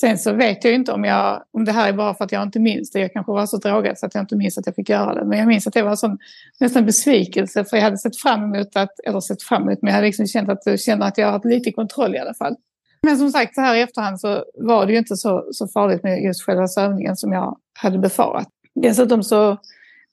[0.00, 2.42] Sen så vet jag inte om, jag, om det här är bara för att jag
[2.42, 3.00] inte minns det.
[3.00, 5.24] Jag kanske var så drogad så att jag inte minns att jag fick göra det.
[5.24, 6.18] Men jag minns att det var en sån
[6.60, 9.94] nästan besvikelse för jag hade sett fram emot att, eller sett fram emot, men jag
[9.94, 12.56] hade liksom känt att, jag kände att jag har lite kontroll i alla fall.
[13.02, 16.02] Men som sagt, så här i efterhand så var det ju inte så, så farligt
[16.02, 18.48] med just själva sövningen som jag hade befarat.
[18.74, 19.58] Dessutom så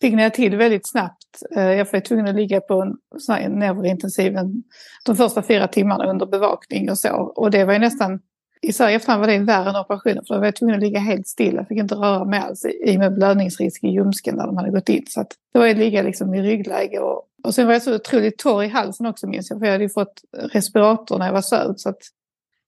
[0.01, 1.43] piggnade jag till väldigt snabbt.
[1.55, 2.95] Eh, jag var tvungen att ligga på
[3.39, 4.63] en neurointensiven
[5.05, 7.13] de första fyra timmarna under bevakning och så.
[7.13, 8.19] Och det var ju nästan,
[8.61, 10.99] i Sverige efterhand var det värre än operationen för då var jag tvungen att ligga
[10.99, 11.55] helt still.
[11.55, 14.71] Jag fick inte röra mig alls i och med blödningsrisk i ljumsken där de hade
[14.71, 15.05] gått in.
[15.07, 17.95] Så att då var jag ligga liksom i ryggläge och, och sen var jag så
[17.95, 20.21] otroligt torr i halsen också minns jag för jag hade ju fått
[20.53, 21.79] respirator när jag var sövd.
[21.79, 22.01] Så att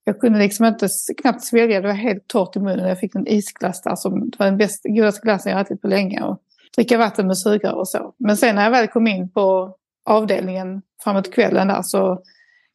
[0.04, 0.88] jag kunde liksom inte
[1.22, 2.88] knappt svälja, det var helt torrt i munnen.
[2.88, 5.88] Jag fick en isglass där som det var den bästa, godaste glassen jag ätit på
[5.88, 6.22] länge.
[6.22, 6.40] Och
[6.76, 8.14] dricka vatten med sugrör och så.
[8.18, 9.76] Men sen när jag väl kom in på
[10.06, 12.22] avdelningen framåt kvällen där så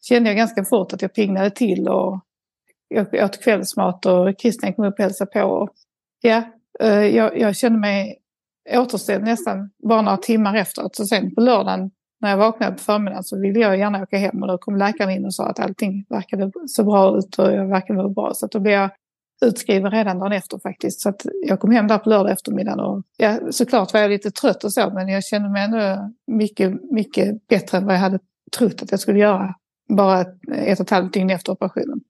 [0.02, 2.20] kände jag ganska fort att jag pignade till och
[2.88, 5.42] jag åt kvällsmat och Christian kom upp och hälsade på.
[5.42, 5.70] Och
[6.20, 6.42] ja,
[6.80, 8.18] eh, jag, jag kände mig
[8.70, 10.96] återställd nästan bara några timmar efteråt.
[10.96, 14.42] Så sen på lördagen när jag vaknade på förmiddagen så ville jag gärna åka hem
[14.42, 17.68] och då kom läkaren in och sa att allting verkade så bra ut och jag
[17.68, 18.34] verkade vara bra.
[18.34, 18.90] Så då blev jag
[19.44, 21.00] utskriven redan dagen efter faktiskt.
[21.00, 24.30] Så att jag kom hem där på lördag eftermiddagen och ja, såklart var jag lite
[24.30, 28.18] trött och så men jag kände mig ändå mycket, mycket bättre än vad jag hade
[28.58, 29.54] trott att jag skulle göra
[29.88, 30.20] bara
[30.54, 32.00] ett och ett halvt dygn efter operationen.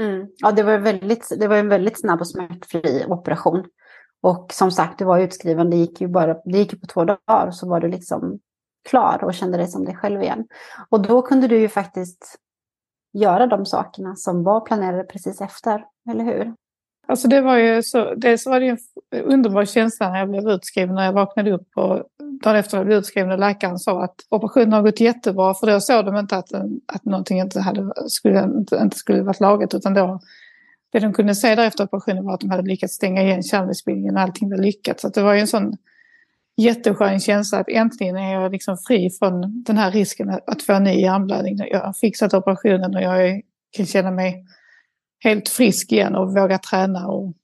[0.00, 0.26] Mm.
[0.36, 3.64] Ja, det var, väldigt, det var en väldigt snabb och smärtfri operation.
[4.22, 7.50] Och som sagt, du var utskriven, det gick ju bara det gick på två dagar
[7.50, 8.38] så var du liksom
[8.88, 10.46] klar och kände dig som dig själv igen.
[10.88, 12.36] Och då kunde du ju faktiskt
[13.12, 16.54] göra de sakerna som var planerade precis efter, eller hur?
[17.06, 18.78] Alltså det var ju så, dels var det en
[19.24, 22.04] underbar känsla när jag blev utskriven, när jag vaknade upp och
[22.42, 25.80] dagen efter jag blev utskriven och läkaren sa att operationen har gått jättebra för då
[25.80, 26.52] såg de inte att,
[26.86, 30.20] att någonting inte, hade, skulle, inte, inte skulle varit lagat utan då
[30.92, 34.22] det de kunde se därefter operationen var att de hade lyckats stänga igen kärlmissbildningen och
[34.22, 35.00] allting var lyckat.
[35.00, 35.76] Så det var ju en sån
[36.56, 40.84] jätteskön känsla att äntligen är jag liksom fri från den här risken att få en
[40.84, 41.58] ny hjärnblödning.
[41.70, 43.42] Jag har fixat operationen och jag
[43.76, 44.44] kan känna mig
[45.24, 47.34] helt frisk igen och våga träna och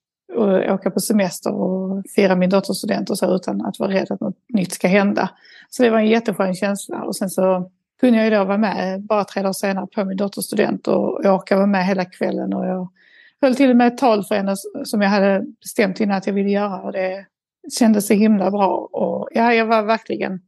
[0.68, 4.20] åka på semester och fira min dotters student och så utan att vara rädd att
[4.20, 5.30] något nytt ska hända.
[5.70, 9.02] Så det var en jätteskön känsla och sen så kunde jag ju då vara med
[9.02, 12.54] bara tre dagar senare på min dotters student och jag orkade vara med hela kvällen
[12.54, 12.88] och jag
[13.40, 16.34] höll till och med ett tal för henne som jag hade bestämt innan att jag
[16.34, 17.26] ville göra och det
[17.78, 18.88] kändes så himla bra.
[18.92, 20.40] Och ja, jag var verkligen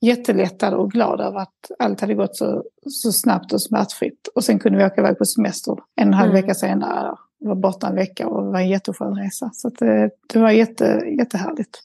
[0.00, 4.28] jättelättad och glad över att allt hade gått så, så snabbt och smärtfritt.
[4.34, 6.42] Och sen kunde vi åka iväg på semester en och en halv mm.
[6.42, 9.50] vecka senare var borta en vecka och det var en jätteskön resa.
[9.52, 10.84] Så det, eh, det var jätte,
[11.18, 11.78] jättehärligt.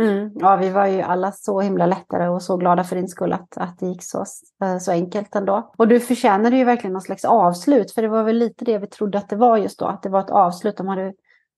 [0.00, 0.30] Mm.
[0.34, 3.56] Ja, vi var ju alla så himla lättare och så glada för din skull att,
[3.56, 4.24] att det gick så,
[4.64, 5.72] eh, så enkelt ändå.
[5.76, 8.86] Och du förtjänade ju verkligen någon slags avslut, för det var väl lite det vi
[8.86, 10.76] trodde att det var just då, att det var ett avslut.
[10.76, 11.14] De hade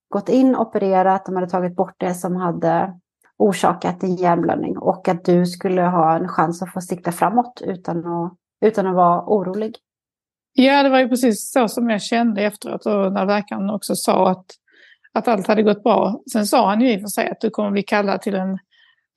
[0.09, 2.99] gått in, opererat, de hade tagit bort det som hade
[3.37, 8.07] orsakat din hjärnblödning och att du skulle ha en chans att få sikta framåt utan
[8.07, 9.77] att, utan att vara orolig.
[10.55, 14.31] Ja, det var ju precis så som jag kände efteråt och när läkaren också sa
[14.31, 14.47] att,
[15.13, 16.23] att allt hade gått bra.
[16.33, 18.59] Sen sa han ju i och för sig att du kommer bli kallad till en,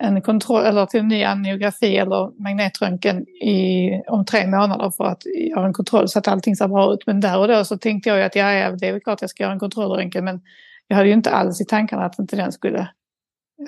[0.03, 5.21] en kontroll eller till en ny angiografi eller magnetröntgen i, om tre månader för att
[5.49, 7.07] göra en kontroll så att allting ser bra ut.
[7.07, 9.21] Men där och då så tänkte jag ju att ja, ja det är väl klart
[9.21, 10.41] jag ska göra en kontrollröntgen men
[10.87, 12.89] jag hade ju inte alls i tankarna att inte den skulle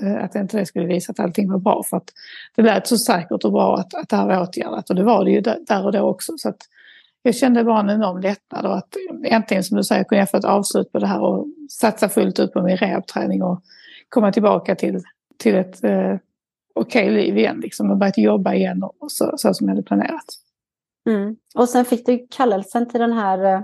[0.02, 1.84] eh, att inte det skulle visa att allting var bra.
[1.90, 2.10] För att
[2.56, 4.90] det lät så säkert och bra att, att det här var åtgärdat.
[4.90, 6.34] Och det var det ju där och då också.
[6.38, 6.60] Så att
[7.22, 10.38] jag kände bara en enorm lättnad och att äntligen som du säger kunde jag få
[10.38, 13.62] ett avslut på det här och satsa fullt ut på min rehabträning och
[14.10, 15.04] komma tillbaka till,
[15.38, 16.16] till ett eh,
[16.76, 19.88] okej okay liv igen liksom och börjat jobba igen och så, så som jag hade
[19.88, 20.26] planerat.
[21.10, 21.36] Mm.
[21.56, 23.62] Och sen fick du kallelsen till den här eh,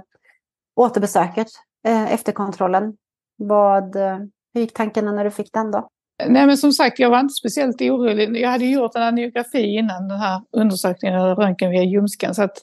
[0.76, 1.48] återbesöket
[1.88, 2.94] eh, efter kontrollen.
[3.38, 4.18] Vad, eh,
[4.54, 5.89] hur gick tankarna när du fick den då?
[6.28, 8.38] Nej men som sagt, jag var inte speciellt orolig.
[8.38, 12.36] Jag hade gjort en angiografi innan den här undersökningen, eller röntgen via ljumsken.
[12.36, 12.58] Så att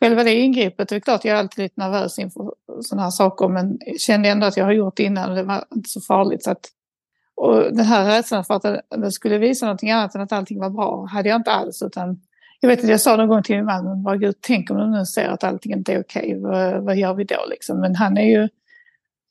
[0.00, 3.48] själva det ingreppet, det är klart jag är alltid lite nervös inför sådana här saker.
[3.48, 6.00] Men jag kände ändå att jag har gjort det innan och det var inte så
[6.00, 6.44] farligt.
[6.44, 6.68] Så att,
[7.36, 10.70] och den här rädslan för att det, skulle visa någonting annat än att allting var
[10.70, 11.82] bra hade jag inte alls.
[11.82, 12.20] Utan
[12.60, 14.92] jag vet att jag sa någon gång till min man, bara, Gud, tänk om de
[14.92, 17.80] nu ser att allting inte är okej, vad, vad gör vi då liksom?
[17.80, 18.48] Men han är ju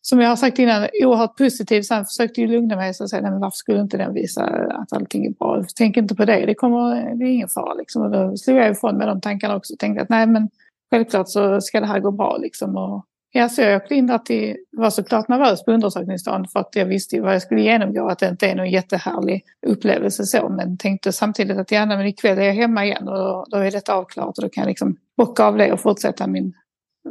[0.06, 1.82] som jag har sagt innan, oerhört positiv.
[1.82, 4.94] Sen försökte ju lugna mig och säga, nej, men varför skulle inte den visa att
[4.94, 5.64] allting är bra?
[5.76, 7.74] Tänk inte på det, det, kommer, det är ingen fara.
[7.74, 8.02] Liksom.
[8.02, 10.50] Och då slog jag ifrån med de tankarna också och tänkte att nej, men
[10.92, 12.38] självklart så ska det här gå bra.
[12.38, 12.78] Liksom.
[12.78, 16.76] Och, ja, så jag åkte in där till, var såklart nervös på undersökningsdagen för att
[16.76, 20.50] jag visste vad jag skulle genomgå, att det inte är någon jättehärlig upplevelse så.
[20.50, 23.72] Men tänkte samtidigt att gärna, men ikväll är jag hemma igen och då, då är
[23.72, 26.54] detta avklarat och då kan jag liksom bocka av det och fortsätta min,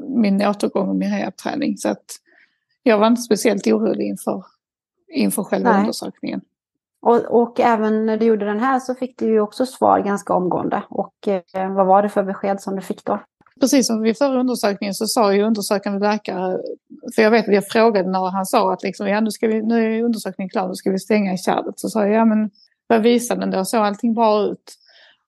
[0.09, 1.77] min återgång och min rehabträning.
[1.77, 2.05] Så att
[2.83, 4.45] jag var inte speciellt orolig inför,
[5.09, 5.81] inför själva Nej.
[5.81, 6.41] undersökningen.
[7.03, 10.35] Och, och, även när du gjorde den här så fick du ju också svar ganska
[10.35, 10.83] omgående.
[10.89, 13.21] Och eh, vad var det för besked som du fick då?
[13.61, 16.59] Precis som vid förra undersökningen så sa ju undersökande läkare,
[17.15, 19.63] för jag vet att jag frågade när han sa att liksom, ja, nu, ska vi,
[19.63, 21.81] nu är undersökningen klar, nu ska vi stänga i kärlet.
[21.81, 22.51] Så sa jag, ja men
[22.87, 23.65] vad visade den då?
[23.65, 24.75] Såg allting bra ut?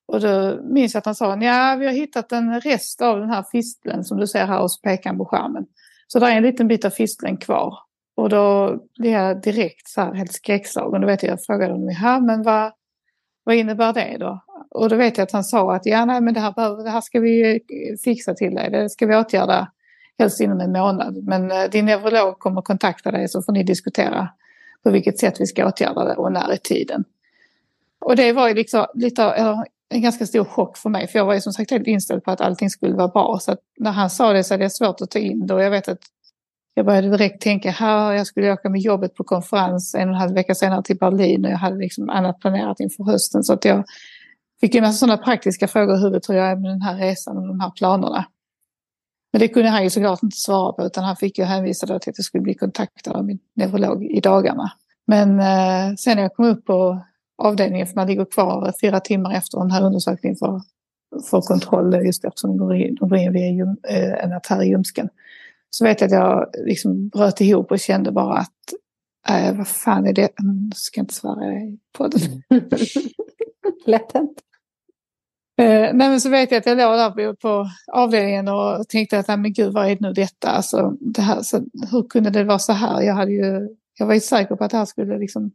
[0.07, 3.31] Och då minns jag att han sa, ja vi har hittat en rest av den
[3.31, 5.67] här fisteln som du ser här och så pekar han på skärmen.
[6.07, 7.79] Så där är en liten bit av fisteln kvar.
[8.17, 11.01] Och då blir jag direkt så här helt skräckslagen.
[11.01, 12.73] Då vet jag, jag frågade honom, här, men vad,
[13.45, 14.45] vad innebär det då?
[14.71, 16.91] Och då vet jag att han sa att ja, nej, men det här, behöver, det
[16.91, 17.61] här ska vi
[18.05, 18.71] fixa till dig.
[18.71, 19.69] Det ska vi åtgärda
[20.19, 21.25] helst inom en månad.
[21.25, 24.29] Men eh, din neurolog kommer kontakta dig så får ni diskutera
[24.83, 27.05] på vilket sätt vi ska åtgärda det och när i tiden.
[28.01, 29.23] Och det var ju liksom lite,
[29.89, 31.09] en ganska stor chock för mig.
[31.09, 33.39] För jag var ju som sagt helt inställd på att allting skulle vara bra.
[33.41, 35.55] Så när han sa det så hade jag svårt att ta in det.
[35.55, 35.99] Och jag vet att
[36.75, 40.21] jag började direkt tänka, här jag skulle åka med jobbet på konferens en och en
[40.21, 41.45] halv vecka senare till Berlin.
[41.45, 43.45] Och jag hade liksom annat planerat inför hösten.
[43.45, 43.85] Så att jag
[44.61, 47.37] fick en massa sådana praktiska frågor i huvudet hur jag är med den här resan
[47.37, 48.27] och de här planerna.
[49.33, 51.97] Men det kunde han ju såklart inte svara på utan han fick ju hänvisa till
[51.97, 54.73] att jag skulle bli kontaktad av min neurolog i dagarna.
[55.07, 57.05] Men eh, sen när jag kom upp på
[57.43, 60.61] avdelningen för man ligger kvar fyra timmar efter den här undersökningen för,
[61.31, 64.69] för kontroll just eftersom de går in, de går in via eh, en artär i
[64.69, 65.09] ljumsken.
[65.71, 68.51] Så vet jag att jag liksom bröt ihop och kände bara att
[69.29, 70.21] äh, vad fan är det?
[70.37, 72.21] Jag ska inte svära i podden.
[73.87, 74.41] Lätt hänt.
[75.59, 79.29] Eh, nej men så vet jag att jag låg där på avdelningen och tänkte att
[79.29, 80.49] nej men gud vad är det nu detta?
[80.49, 83.03] Alltså, det här, så, hur kunde det vara så här?
[83.03, 83.69] Jag, hade ju,
[83.99, 85.51] jag var ju säker på att det här skulle liksom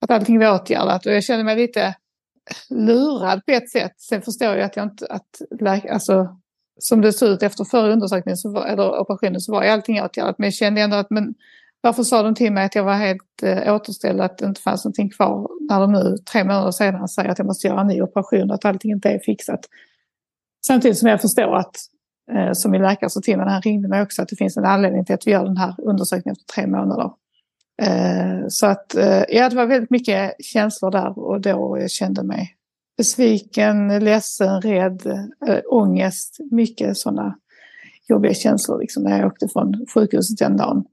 [0.00, 1.94] att allting var åtgärdat och jag kände mig lite
[2.70, 3.92] lurad på ett sätt.
[3.96, 5.42] Sen förstår jag att jag inte, att,
[5.90, 6.36] alltså,
[6.78, 10.02] som det såg ut efter förra undersökningen så var, eller operationen så var ju allting
[10.02, 10.38] åtgärdat.
[10.38, 11.34] Men jag kände ändå att men
[11.80, 14.84] varför sa de till mig att jag var helt eh, återställd, att det inte fanns
[14.84, 18.02] någonting kvar när de nu tre månader senare säger att jag måste göra en ny
[18.02, 19.60] operation att allting inte är fixat.
[20.66, 21.76] Samtidigt som jag förstår att,
[22.32, 24.56] eh, som min läkare sa till mig när han ringde mig också, att det finns
[24.56, 27.10] en anledning till att vi gör den här undersökningen efter tre månader.
[27.82, 32.22] Eh, så att eh, ja, det var väldigt mycket känslor där och då jag kände
[32.22, 32.56] mig
[32.96, 35.06] besviken, ledsen, rädd,
[35.48, 36.36] äh, ångest.
[36.50, 37.38] Mycket sådana
[38.08, 40.84] jobbiga känslor liksom, när jag åkte från sjukhuset den dagen.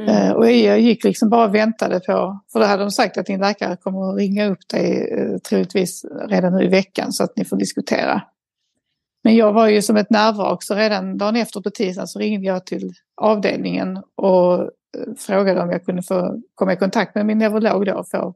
[0.00, 0.36] Mm.
[0.36, 3.40] och jag gick liksom bara och väntade på, för då hade de sagt att din
[3.40, 5.08] läkare kommer att ringa upp dig
[5.48, 8.22] troligtvis redan nu i veckan så att ni får diskutera.
[9.24, 12.46] Men jag var ju som ett nervvrak så redan dagen efter på tisdagen så ringde
[12.46, 14.70] jag till avdelningen och
[15.18, 18.34] frågade om jag kunde få komma i kontakt med min neurolog då och få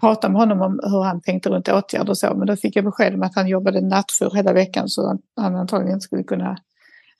[0.00, 2.34] prata med honom om hur han tänkte runt åtgärder och så.
[2.34, 5.94] Men då fick jag besked om att han jobbade nattjour hela veckan så han antagligen
[5.94, 6.58] inte skulle kunna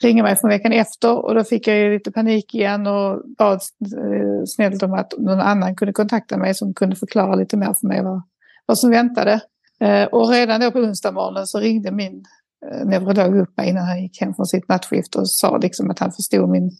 [0.03, 1.25] ringa mig från veckan efter.
[1.25, 3.61] Och då fick jag ju lite panik igen och bad
[3.96, 7.88] eh, snällt om att någon annan kunde kontakta mig som kunde förklara lite mer för
[7.88, 8.22] mig vad,
[8.66, 9.40] vad som väntade.
[9.81, 12.25] Eh, och redan då på onsdag morgonen så ringde min
[12.66, 15.98] eh, neurolog upp mig innan han gick hem från sitt nattskift och sa liksom att
[15.98, 16.70] han förstod min,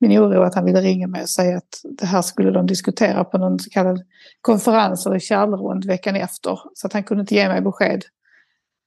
[0.00, 3.24] min oro att han ville ringa mig och säga att det här skulle de diskutera
[3.24, 4.02] på någon så kallad
[4.40, 6.60] konferens eller kärlrond veckan efter.
[6.74, 8.04] Så att han kunde inte ge mig besked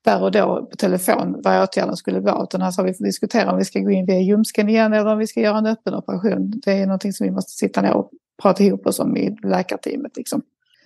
[0.04, 2.44] där och då på telefon vad åtgärden skulle vara.
[2.44, 5.12] Utan han sa vi får diskutera om vi ska gå in via ljumsken igen eller
[5.12, 6.62] om vi ska göra en öppen operation.
[6.66, 10.18] Det är någonting som vi måste sitta ner och prata ihop oss om i läkarteamet.
[10.18, 10.42] Liksom.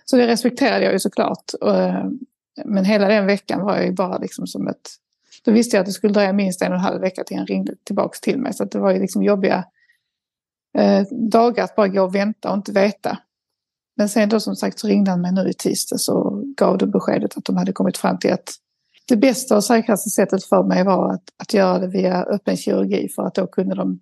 [0.05, 1.51] Så det respekterade jag ju såklart.
[1.65, 2.05] Eh,
[2.65, 4.89] men hela den veckan var jag ju bara liksom som ett...
[5.45, 7.47] Då visste jag att det skulle dröja minst en och en halv vecka till han
[7.47, 8.53] ringde tillbaka till mig.
[8.53, 9.63] Så det var ju liksom jobbiga
[10.77, 13.17] Eh, dagar att bara gå och vänta och inte veta.
[13.97, 16.87] Men sen då som sagt så ringde han mig nu i tisdags och gav det
[16.87, 18.49] beskedet att de hade kommit fram till att
[19.07, 23.09] det bästa och säkraste sättet för mig var att, att göra det via öppen kirurgi
[23.09, 23.99] för att då kunde de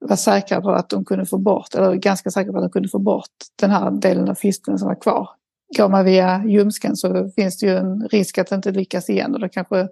[0.00, 2.88] vara säkra på att de kunde få bort, eller ganska säkra på att de kunde
[2.88, 5.28] få bort den här delen av fisteln som var kvar.
[5.76, 9.34] Går man via ljumsken så finns det ju en risk att det inte lyckas igen
[9.34, 9.88] och då kanske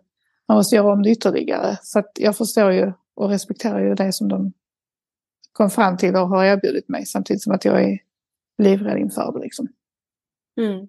[0.48, 1.78] man måste göra om det ytterligare.
[1.82, 4.52] Så att jag förstår ju och respekterar ju det som de
[5.56, 7.98] kom fram till och har erbjudit mig samtidigt som att jag är
[8.58, 9.38] livrädd inför det.
[9.38, 9.68] Liksom.
[10.60, 10.88] Mm.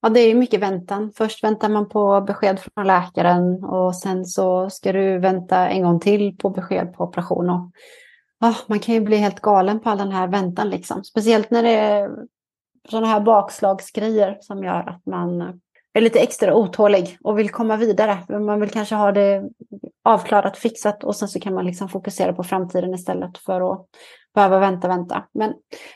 [0.00, 1.12] Ja, det är mycket väntan.
[1.16, 6.00] Först väntar man på besked från läkaren och sen så ska du vänta en gång
[6.00, 7.50] till på besked på operation.
[7.50, 7.70] Och,
[8.40, 11.04] oh, man kan ju bli helt galen på all den här väntan liksom.
[11.04, 12.10] Speciellt när det är
[12.88, 15.60] sådana här bakslagsgrejer som gör att man
[15.98, 18.40] är lite extra otålig och vill komma vidare.
[18.40, 19.50] Man vill kanske ha det
[20.04, 23.86] avklarat, fixat och sen så kan man liksom fokusera på framtiden istället för att
[24.34, 25.26] behöva vänta, vänta.
[25.34, 25.54] Men,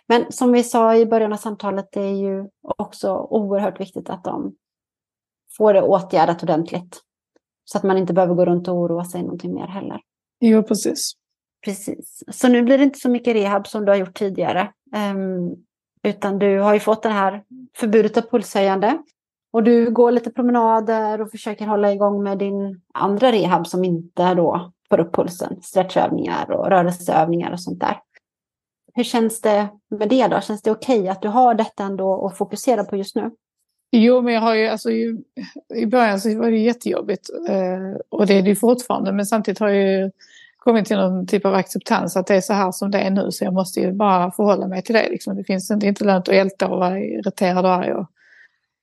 [0.08, 4.24] men som vi sa i början av samtalet, det är ju också oerhört viktigt att
[4.24, 4.54] de
[5.56, 7.00] får det åtgärdat ordentligt.
[7.64, 10.00] Så att man inte behöver gå runt och oroa sig någonting mer heller.
[10.40, 11.12] Jo, precis.
[11.64, 12.22] Precis.
[12.28, 14.72] Så nu blir det inte så mycket rehab som du har gjort tidigare.
[15.14, 15.56] Um,
[16.02, 17.42] utan du har ju fått det här
[17.76, 18.98] förbudet av pulshöjande.
[19.50, 24.34] Och du går lite promenader och försöker hålla igång med din andra rehab som inte
[24.34, 25.62] då får upp pulsen.
[25.62, 28.00] Stretchövningar och rörelseövningar och sånt där.
[28.94, 30.40] Hur känns det med det då?
[30.40, 33.30] Känns det okej okay att du har detta ändå att fokusera på just nu?
[33.90, 34.90] Jo, men jag har ju, alltså,
[35.74, 39.12] i början så var det jättejobbigt eh, och det är det ju fortfarande.
[39.12, 40.10] Men samtidigt har jag ju
[40.56, 43.32] kommit till någon typ av acceptans att det är så här som det är nu.
[43.32, 45.08] Så jag måste ju bara förhålla mig till det.
[45.10, 45.36] Liksom.
[45.36, 48.06] Det finns inte, inte lönt att älta och vara irriterad och arg och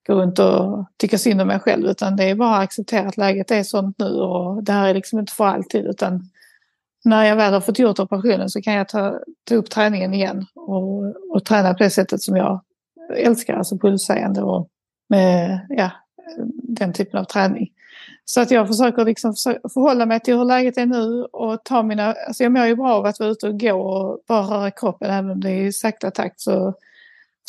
[0.07, 1.85] gå runt och tycka synd om mig själv.
[1.85, 4.93] Utan det är bara att acceptera att läget är sånt nu och det här är
[4.93, 5.85] liksom inte för alltid.
[5.85, 6.29] Utan
[7.05, 10.45] när jag väl har fått gjort operationen så kan jag ta, ta upp träningen igen
[10.55, 12.61] och, och träna på det sättet som jag
[13.15, 14.67] älskar, alltså pulshöjande och
[15.09, 15.91] med ja,
[16.63, 17.69] den typen av träning.
[18.25, 19.33] Så att jag försöker liksom
[19.73, 22.93] förhålla mig till hur läget är nu och ta mina, alltså jag mår ju bra
[22.93, 25.73] av att vara ute och gå och bara röra kroppen även om det är i
[25.73, 26.73] sakta takt så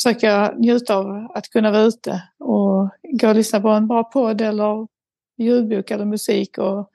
[0.03, 4.41] försöka njuta av att kunna vara ute och gå och lyssna på en bra podd
[4.41, 4.87] eller
[5.37, 6.89] ljudbok eller musik och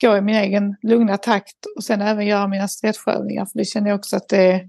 [0.00, 3.88] gå i min egen lugna takt och sen även göra mina stretchövningar för det känner
[3.88, 4.68] jag också att det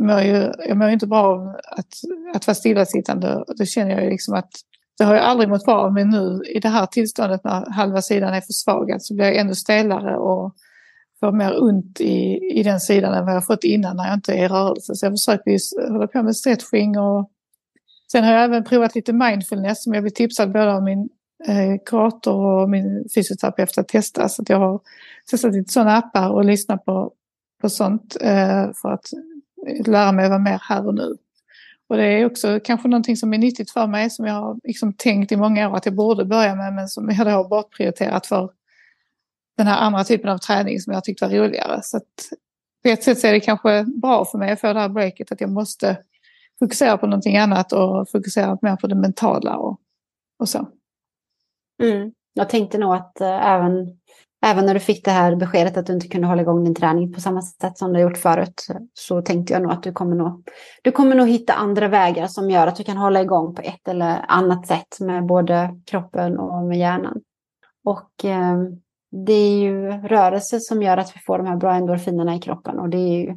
[0.00, 1.94] mår ju, jag mår inte bra av att,
[2.34, 3.36] att vara stillasittande.
[3.36, 4.50] och då känner jag ju liksom att
[4.98, 8.02] det har jag aldrig mått bra av men nu i det här tillståndet när halva
[8.02, 10.54] sidan är försvagad så blir jag ännu stelare och
[11.20, 14.32] får mer ont i, i den sidan än vad jag fått innan när jag inte
[14.32, 14.94] är i rörelse.
[14.94, 15.58] Så jag försöker ju
[15.92, 17.30] hålla på med stretching och
[18.12, 21.08] sen har jag även provat lite mindfulness som jag blev tipsad både av min
[21.48, 24.28] eh, kurator och min fysioterapeut att testa.
[24.28, 24.80] Så att jag har
[25.30, 27.12] testat lite sådana appar och lyssnat på,
[27.60, 29.06] på sånt eh, för att
[29.86, 31.16] lära mig att vara mer här och nu.
[31.88, 34.92] Och det är också kanske någonting som är nyttigt för mig som jag har liksom
[34.92, 38.26] tänkt i många år att jag borde börja med men som jag då har bortprioriterat
[38.26, 38.50] för
[39.60, 41.80] den här andra typen av träning som jag tyckte var roligare.
[41.82, 42.04] Så att
[42.82, 45.32] på ett sätt så är det kanske bra för mig att få det här breaket
[45.32, 45.98] att jag måste
[46.58, 49.80] fokusera på någonting annat och fokusera mer på det mentala och,
[50.38, 50.68] och så.
[51.82, 52.12] Mm.
[52.32, 53.98] Jag tänkte nog att eh, även,
[54.46, 57.12] även när du fick det här beskedet att du inte kunde hålla igång din träning
[57.12, 60.48] på samma sätt som du gjort förut så tänkte jag nog att du kommer nog,
[60.82, 63.88] du kommer nog hitta andra vägar som gör att du kan hålla igång på ett
[63.88, 67.20] eller annat sätt med både kroppen och med hjärnan.
[67.84, 68.56] Och eh,
[69.10, 72.78] det är ju rörelse som gör att vi får de här bra endorfinerna i kroppen
[72.78, 73.36] och det är ju,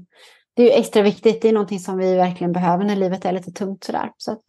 [0.53, 1.41] det är extra viktigt.
[1.41, 4.11] Det är någonting som vi verkligen behöver när livet är lite tungt sådär.
[4.17, 4.41] Så att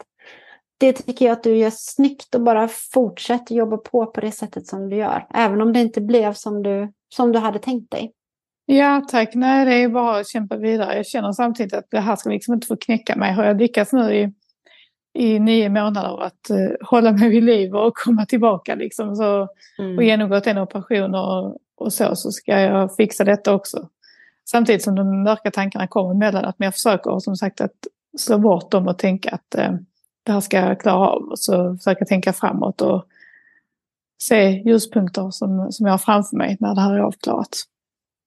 [0.78, 4.66] det tycker jag att du gör snyggt och bara fortsätt jobba på på det sättet
[4.66, 5.26] som du gör.
[5.34, 8.12] Även om det inte blev som du, som du hade tänkt dig.
[8.66, 10.96] Ja tack, nej det är bara att kämpa vidare.
[10.96, 13.32] Jag känner samtidigt att det här ska liksom inte få knäcka mig.
[13.32, 14.32] Har jag lyckats nu i,
[15.14, 19.48] i nio månader att uh, hålla mig vid liv och komma tillbaka liksom så,
[19.78, 19.98] mm.
[19.98, 23.88] och genomgått en operation och, och så, så ska jag fixa detta också.
[24.44, 27.86] Samtidigt som de mörka tankarna kommer emellan, att jag försöker som sagt att
[28.18, 29.76] slå bort dem och tänka att uh,
[30.22, 31.22] det här ska jag klara av.
[31.22, 33.06] Och så försöka tänka framåt och
[34.18, 37.62] se ljuspunkter som, som jag har framför mig när det här är avklarat.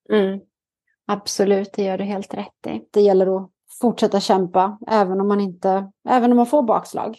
[0.10, 0.40] Mm.
[1.06, 2.82] Absolut, det gör du helt rätt i.
[2.92, 3.52] Det gäller att
[3.82, 7.18] fortsätta kämpa även om man, inte, även om man får bakslag.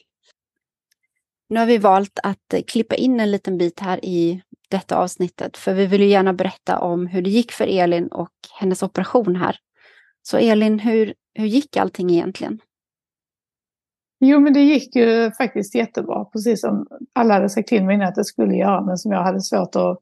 [1.49, 5.75] Nu har vi valt att klippa in en liten bit här i detta avsnittet för
[5.75, 9.57] vi vill ju gärna berätta om hur det gick för Elin och hennes operation här.
[10.23, 12.61] Så Elin, hur, hur gick allting egentligen?
[14.21, 18.15] Jo, men det gick ju faktiskt jättebra, precis som alla hade sagt till mig att
[18.15, 19.99] det skulle göra, men som jag hade svårt att,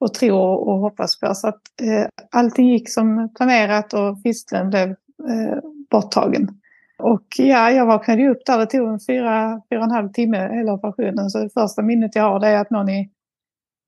[0.00, 1.34] att tro och hoppas på.
[1.34, 4.88] Så att eh, allting gick som planerat och fisteln blev
[5.28, 5.58] eh,
[5.94, 6.48] borttagen.
[6.98, 10.12] Och ja, jag vaknade ju upp där, det tog en fyra, fyra och en halv
[10.12, 11.30] timme hela operationen.
[11.30, 13.10] Så det första minnet jag har det är att någon i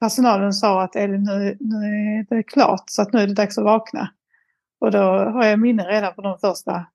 [0.00, 1.86] personalen sa att Elin, nu, nu
[2.30, 4.08] är det klart så att nu är det dags att vakna.
[4.80, 6.86] Och då har jag minne redan från den första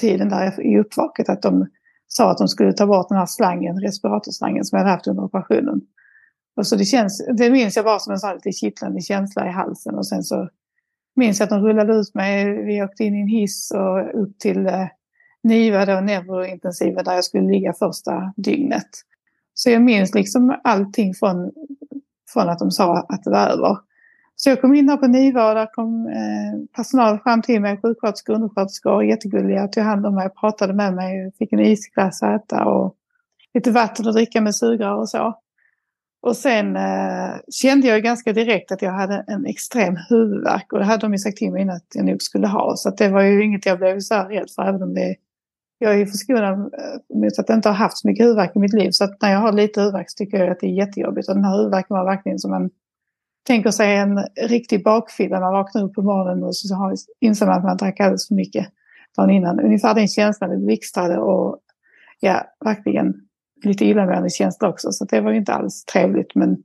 [0.00, 1.66] tiden där i uppvaket att de
[2.06, 5.22] sa att de skulle ta bort den här slangen, respiratorslangen som jag hade haft under
[5.22, 5.80] operationen.
[6.56, 9.50] Och så det, känns, det minns jag bara som en sån lite kittlande känsla i
[9.50, 10.48] halsen och sen så
[11.14, 12.64] minns jag att de rullade ut mig.
[12.64, 14.86] Vi åkte in i en hiss och upp till eh,
[15.42, 18.88] NIVA, då, neurointensiva, där jag skulle ligga första dygnet.
[19.54, 21.52] Så jag minns liksom allting från,
[22.32, 23.78] från att de sa att det var över.
[24.36, 27.80] Så jag kom in här på NIVA och där kom eh, personal fram till mig,
[27.82, 32.64] sjuksköterskor undersköterskor, jättegulliga, tog hand om mig, pratade med mig, fick en isglass att äta
[32.64, 32.96] och
[33.54, 35.38] lite vatten att dricka med sugrör och så.
[36.22, 40.84] Och sen eh, kände jag ganska direkt att jag hade en extrem huvudvärk och det
[40.84, 42.76] hade de ju sagt till mig innan att jag nog skulle ha.
[42.76, 45.16] Så det var ju inget jag blev så här rädd för även om det
[45.78, 48.72] jag är förskonad eh, mot att jag inte har haft så mycket huvudvärk i mitt
[48.72, 48.90] liv.
[48.90, 51.28] Så att när jag har lite huvudvärk så tycker jag att det är jättejobbigt.
[51.28, 52.70] Och den här huvudvärken var verkligen som en
[53.46, 55.40] tänker sig en riktig bakfylla.
[55.40, 58.34] Man vaknar upp på morgonen och så har, inser man att man drack alldeles för
[58.34, 58.66] mycket
[59.16, 59.60] dagen innan.
[59.60, 61.58] Ungefär den känslan, det blixtrade och
[62.20, 63.14] ja, verkligen
[63.64, 64.92] lite illamående känsla också.
[64.92, 66.34] Så det var ju inte alls trevligt.
[66.34, 66.62] Men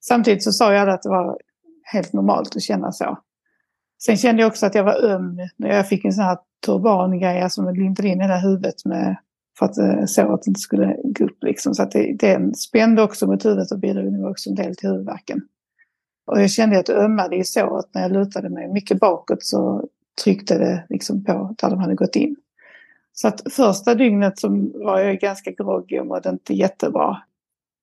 [0.00, 1.38] samtidigt så sa jag att det var
[1.92, 3.18] helt normalt att känna så.
[4.02, 7.50] Sen kände jag också att jag var öm när jag fick en sån här turbangrej
[7.50, 9.16] som alltså lindade in hela huvudet med
[9.58, 11.74] för att eh, så att det inte skulle gå upp liksom.
[11.74, 14.88] Så att det, den spände också mot huvudet och bidrog nog också en del till
[14.88, 15.40] huvudvärken.
[16.26, 19.88] Och jag kände att det ömmade i såret när jag lutade mig mycket bakåt så
[20.24, 22.36] tryckte det liksom på där de hade gått in.
[23.12, 27.16] Så att första dygnet så var jag ganska groggy och mådde inte jättebra.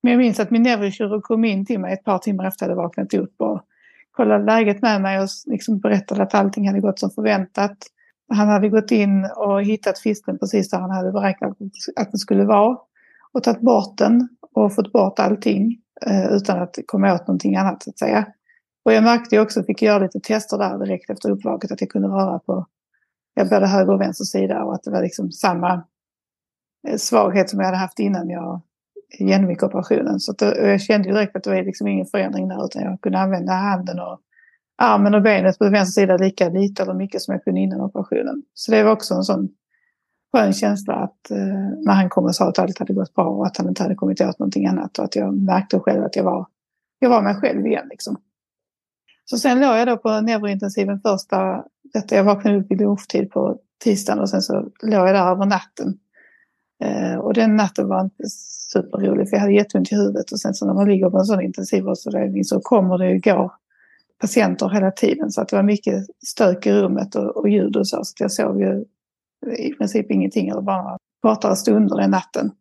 [0.04, 2.70] Men jag minns att min neurokirurg kom in till mig ett par timmar efter att
[2.70, 3.62] jag hade vaknat upp och
[4.12, 7.78] kollade läget med mig och liksom berättade att allting hade gått som förväntat.
[8.34, 11.58] Han hade gått in och hittat fisken precis där han hade beräknat
[11.96, 12.78] att den skulle vara
[13.32, 15.78] och tagit bort den och fått bort allting.
[16.06, 18.28] Eh, utan att komma åt någonting annat så att säga.
[18.86, 22.08] Och jag märkte också, fick göra lite tester där direkt efter uppvaket, att jag kunde
[22.08, 22.66] röra på
[23.46, 25.84] både höger och vänster sida och att det var liksom samma
[26.88, 28.62] eh, svaghet som jag hade haft innan jag
[29.20, 30.20] genomgick operationen.
[30.20, 32.82] Så att, eh, jag kände ju direkt att det var liksom ingen förändring där utan
[32.82, 34.20] jag kunde använda handen och
[34.78, 38.44] armen och benet på vänster sida lika lite eller mycket som jag kunde innan operationen.
[38.54, 39.50] Så det var också en sån
[40.32, 41.38] skön känsla att eh,
[41.86, 43.96] när han kom och sa att allt hade gått bra och att han inte hade
[43.96, 46.46] kommit åt någonting annat och att jag märkte själv att jag var,
[47.00, 47.88] jag var mig själv igen.
[47.90, 48.18] Liksom.
[49.30, 53.60] Så sen låg jag då på neurointensiven första, detta, jag vaknade upp i lunchtid på
[53.84, 54.54] tisdagen och sen så
[54.84, 55.98] låg jag där över natten.
[56.84, 58.24] Eh, och den natten var inte
[58.74, 61.26] superrolig för jag hade jätteont i huvudet och sen så när man ligger på en
[61.26, 63.52] sån intensivvårdsavdelning så kommer det och går
[64.22, 67.88] patienter hela tiden så att det var mycket stök i rummet och, och ljud och
[67.88, 68.04] så.
[68.04, 68.86] Så jag sov ju
[69.58, 72.52] i princip ingenting eller bara kortare stunder den natten.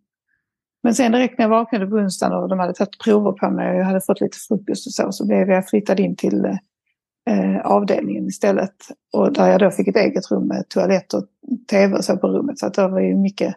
[0.82, 3.70] Men sen direkt när jag vaknade på onsdagen och de hade tagit prover på mig
[3.70, 6.44] och jag hade fått lite frukost och så, så blev jag flyttad in till
[7.30, 8.74] eh, avdelningen istället.
[9.12, 11.24] Och där jag då fick ett eget rum med toalett och
[11.70, 12.58] tv och så på rummet.
[12.58, 13.54] Så att det var ju mycket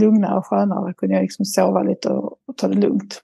[0.00, 0.86] lugnare och skönare.
[0.86, 3.20] Där kunde jag liksom sova lite och, och ta det lugnt.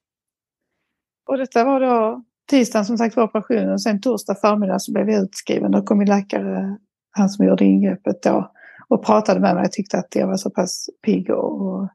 [1.28, 5.10] Och detta var då tisdagen som sagt var operationen och sen torsdag förmiddag så blev
[5.10, 5.70] jag utskriven.
[5.70, 6.76] Då kom min läkare,
[7.10, 8.52] han som gjorde ingreppet då,
[8.88, 9.64] och pratade med mig.
[9.64, 11.88] Jag tyckte att jag var så pass pigg och, och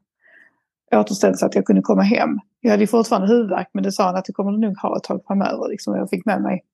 [0.94, 2.38] återställd så att jag kunde komma hem.
[2.60, 5.02] Jag hade fortfarande huvudvärk men det sa han att det kommer du nog ha ett
[5.02, 5.68] tag framöver.
[5.68, 5.96] Liksom.
[5.96, 6.64] Jag fick med mig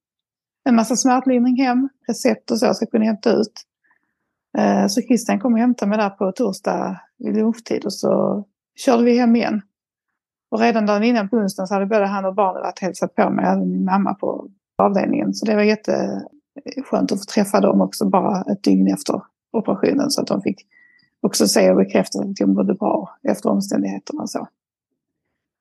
[0.64, 3.52] en massa smärtlindring hem, recept och så jag ska kunna hämta ut.
[4.58, 8.44] Eh, så Christian kom och hämtade mig där på torsdag vid lunchtid och så
[8.76, 9.62] körde vi hem igen.
[10.50, 13.30] Och redan dagen innan på onsdagen så hade både han och barnen varit hälsat på
[13.30, 14.48] mig, även min mamma på
[14.78, 15.34] avdelningen.
[15.34, 20.20] Så det var jätteskönt att få träffa dem också bara ett dygn efter operationen så
[20.20, 20.66] att de fick
[21.22, 24.26] också se och bekräfta att jag mådde bra efter omständigheterna.
[24.26, 24.48] Så.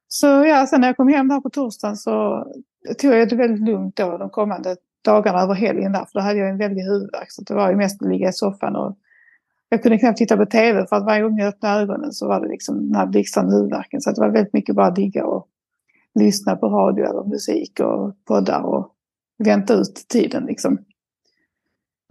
[0.07, 2.45] så ja, sen när jag kom hem här på torsdagen så
[2.97, 6.39] tog jag det väldigt lugnt då de kommande dagarna över helgen där, för då hade
[6.39, 7.31] jag en väldig huvudvärk.
[7.31, 8.97] Så det var ju mest att ligga i soffan och
[9.69, 12.41] jag kunde knappt titta på tv för att varje gång jag öppnade ögonen så var
[12.41, 14.01] det liksom den här blixtrande huvudvärken.
[14.01, 15.47] Så det var väldigt mycket bara att ligga och
[16.19, 18.95] lyssna på radio eller musik och poddar och
[19.37, 20.77] vänta ut tiden liksom.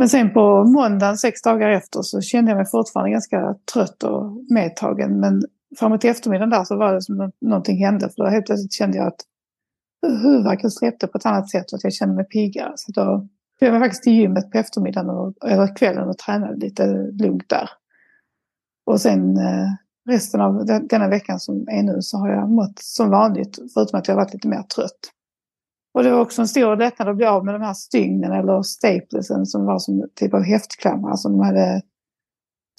[0.01, 4.45] Men sen på måndagen, sex dagar efter, så kände jag mig fortfarande ganska trött och
[4.51, 5.21] medtagen.
[5.21, 5.43] Men
[5.79, 8.09] framåt eftermiddagen där så var det som att någonting hände.
[8.09, 9.21] För då helt plötsligt kände jag att
[10.23, 12.73] huvudvärken släppte på ett annat sätt och att jag kände mig piggare.
[12.77, 13.29] Så då
[13.59, 17.49] tog jag mig faktiskt till gymmet på eftermiddagen och, eller kvällen och tränade lite lugnt
[17.49, 17.71] där.
[18.87, 19.69] Och sen eh,
[20.09, 24.09] resten av denna veckan som är nu så har jag mått som vanligt, förutom att
[24.09, 25.13] jag varit lite mer trött.
[25.95, 28.63] Och det var också en stor lättnad att bli av med de här stygnen eller
[28.63, 31.83] staplesen som var som typ av häftklamrar som de hade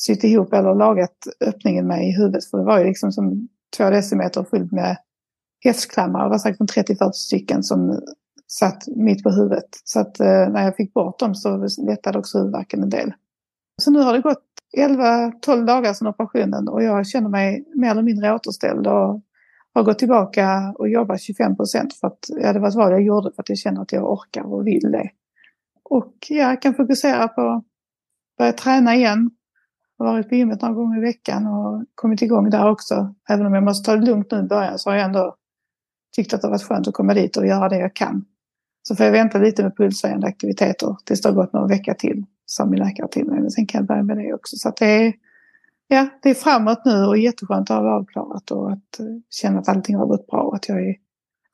[0.01, 2.45] sytt ihop eller lagat öppningen med i huvudet.
[2.45, 3.47] För det var ju liksom som
[3.77, 4.97] två decimeter fullt med
[5.63, 6.23] häftklamrar.
[6.23, 7.99] Det var säkert 30-40 stycken som
[8.47, 9.69] satt mitt på huvudet.
[9.83, 13.13] Så att eh, när jag fick bort dem så lättade också huvudvärken en del.
[13.81, 14.43] Så nu har det gått
[14.77, 19.21] 11-12 dagar sedan operationen och jag känner mig mer eller mindre återställd och
[19.73, 23.31] har gått tillbaka och jobbat 25 procent för att ja, det var vad jag gjorde
[23.35, 25.09] för att jag känner att jag orkar och vill det.
[25.83, 27.63] Och ja, jag kan fokusera på att
[28.37, 29.31] börja träna igen.
[29.97, 33.15] Jag har varit på gymmet några gånger i veckan och kommit igång där också.
[33.29, 35.35] Även om jag måste ta det lugnt nu i början så har jag ändå
[36.15, 38.25] tyckt att det har varit skönt att komma dit och göra det jag kan.
[38.83, 42.25] Så får jag vänta lite med pulshöjande aktiviteter tills det har gått någon vecka till,
[42.45, 43.39] sa min läkare till mig.
[43.39, 44.55] Men sen kan jag börja med det också.
[44.55, 45.13] Så det är,
[45.95, 49.59] ja, det är framåt nu och jätteskönt att ha det avklarat och att eh, känna
[49.59, 50.95] att allting har gått bra och att jag är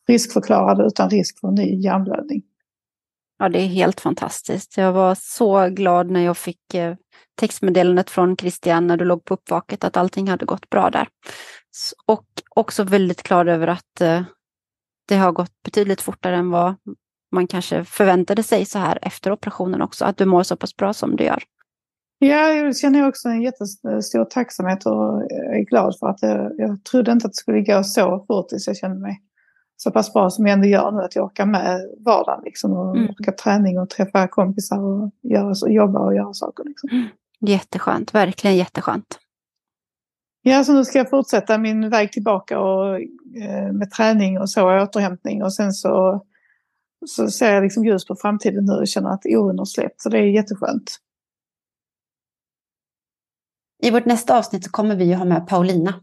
[0.07, 2.43] riskförklarad utan risk för en ny hjärnblödning.
[3.39, 4.77] Ja, det är helt fantastiskt.
[4.77, 6.95] Jag var så glad när jag fick eh,
[7.35, 11.07] textmeddelandet från Christian när du låg på uppvaket att allting hade gått bra där.
[12.05, 12.25] Och
[12.55, 14.21] också väldigt glad över att eh,
[15.07, 16.75] det har gått betydligt fortare än vad
[17.31, 20.93] man kanske förväntade sig så här efter operationen också, att du mår så pass bra
[20.93, 21.43] som du gör.
[22.19, 27.11] Ja, jag känner också en jättestor tacksamhet och är glad för att jag, jag trodde
[27.11, 29.21] inte att det skulle gå så fort tills jag kände mig
[29.77, 32.97] så pass bra som jag ändå gör nu, att jag orkar med vardagen liksom och
[32.97, 33.09] mm.
[33.09, 36.63] orkar träning och träffa kompisar och göra, och jobba och göra saker.
[36.63, 36.89] Liksom.
[36.91, 37.07] Mm.
[37.39, 39.19] Jätteskönt, verkligen jätteskönt.
[40.41, 42.95] Ja, så nu ska jag fortsätta min väg tillbaka och,
[43.41, 46.25] eh, med träning och så, återhämtning och sen så,
[47.05, 50.09] så ser jag liksom ljus på framtiden nu och känner att oron har släppt, så
[50.09, 50.97] det är jätteskönt.
[53.83, 55.93] I vårt nästa avsnitt så kommer vi ha med Paulina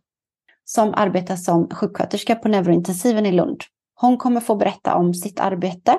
[0.65, 3.61] som arbetar som sjuksköterska på neurointensiven i Lund.
[3.95, 5.99] Hon kommer få berätta om sitt arbete,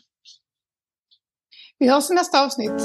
[1.79, 2.81] Vi hörs i nästa avsnitt.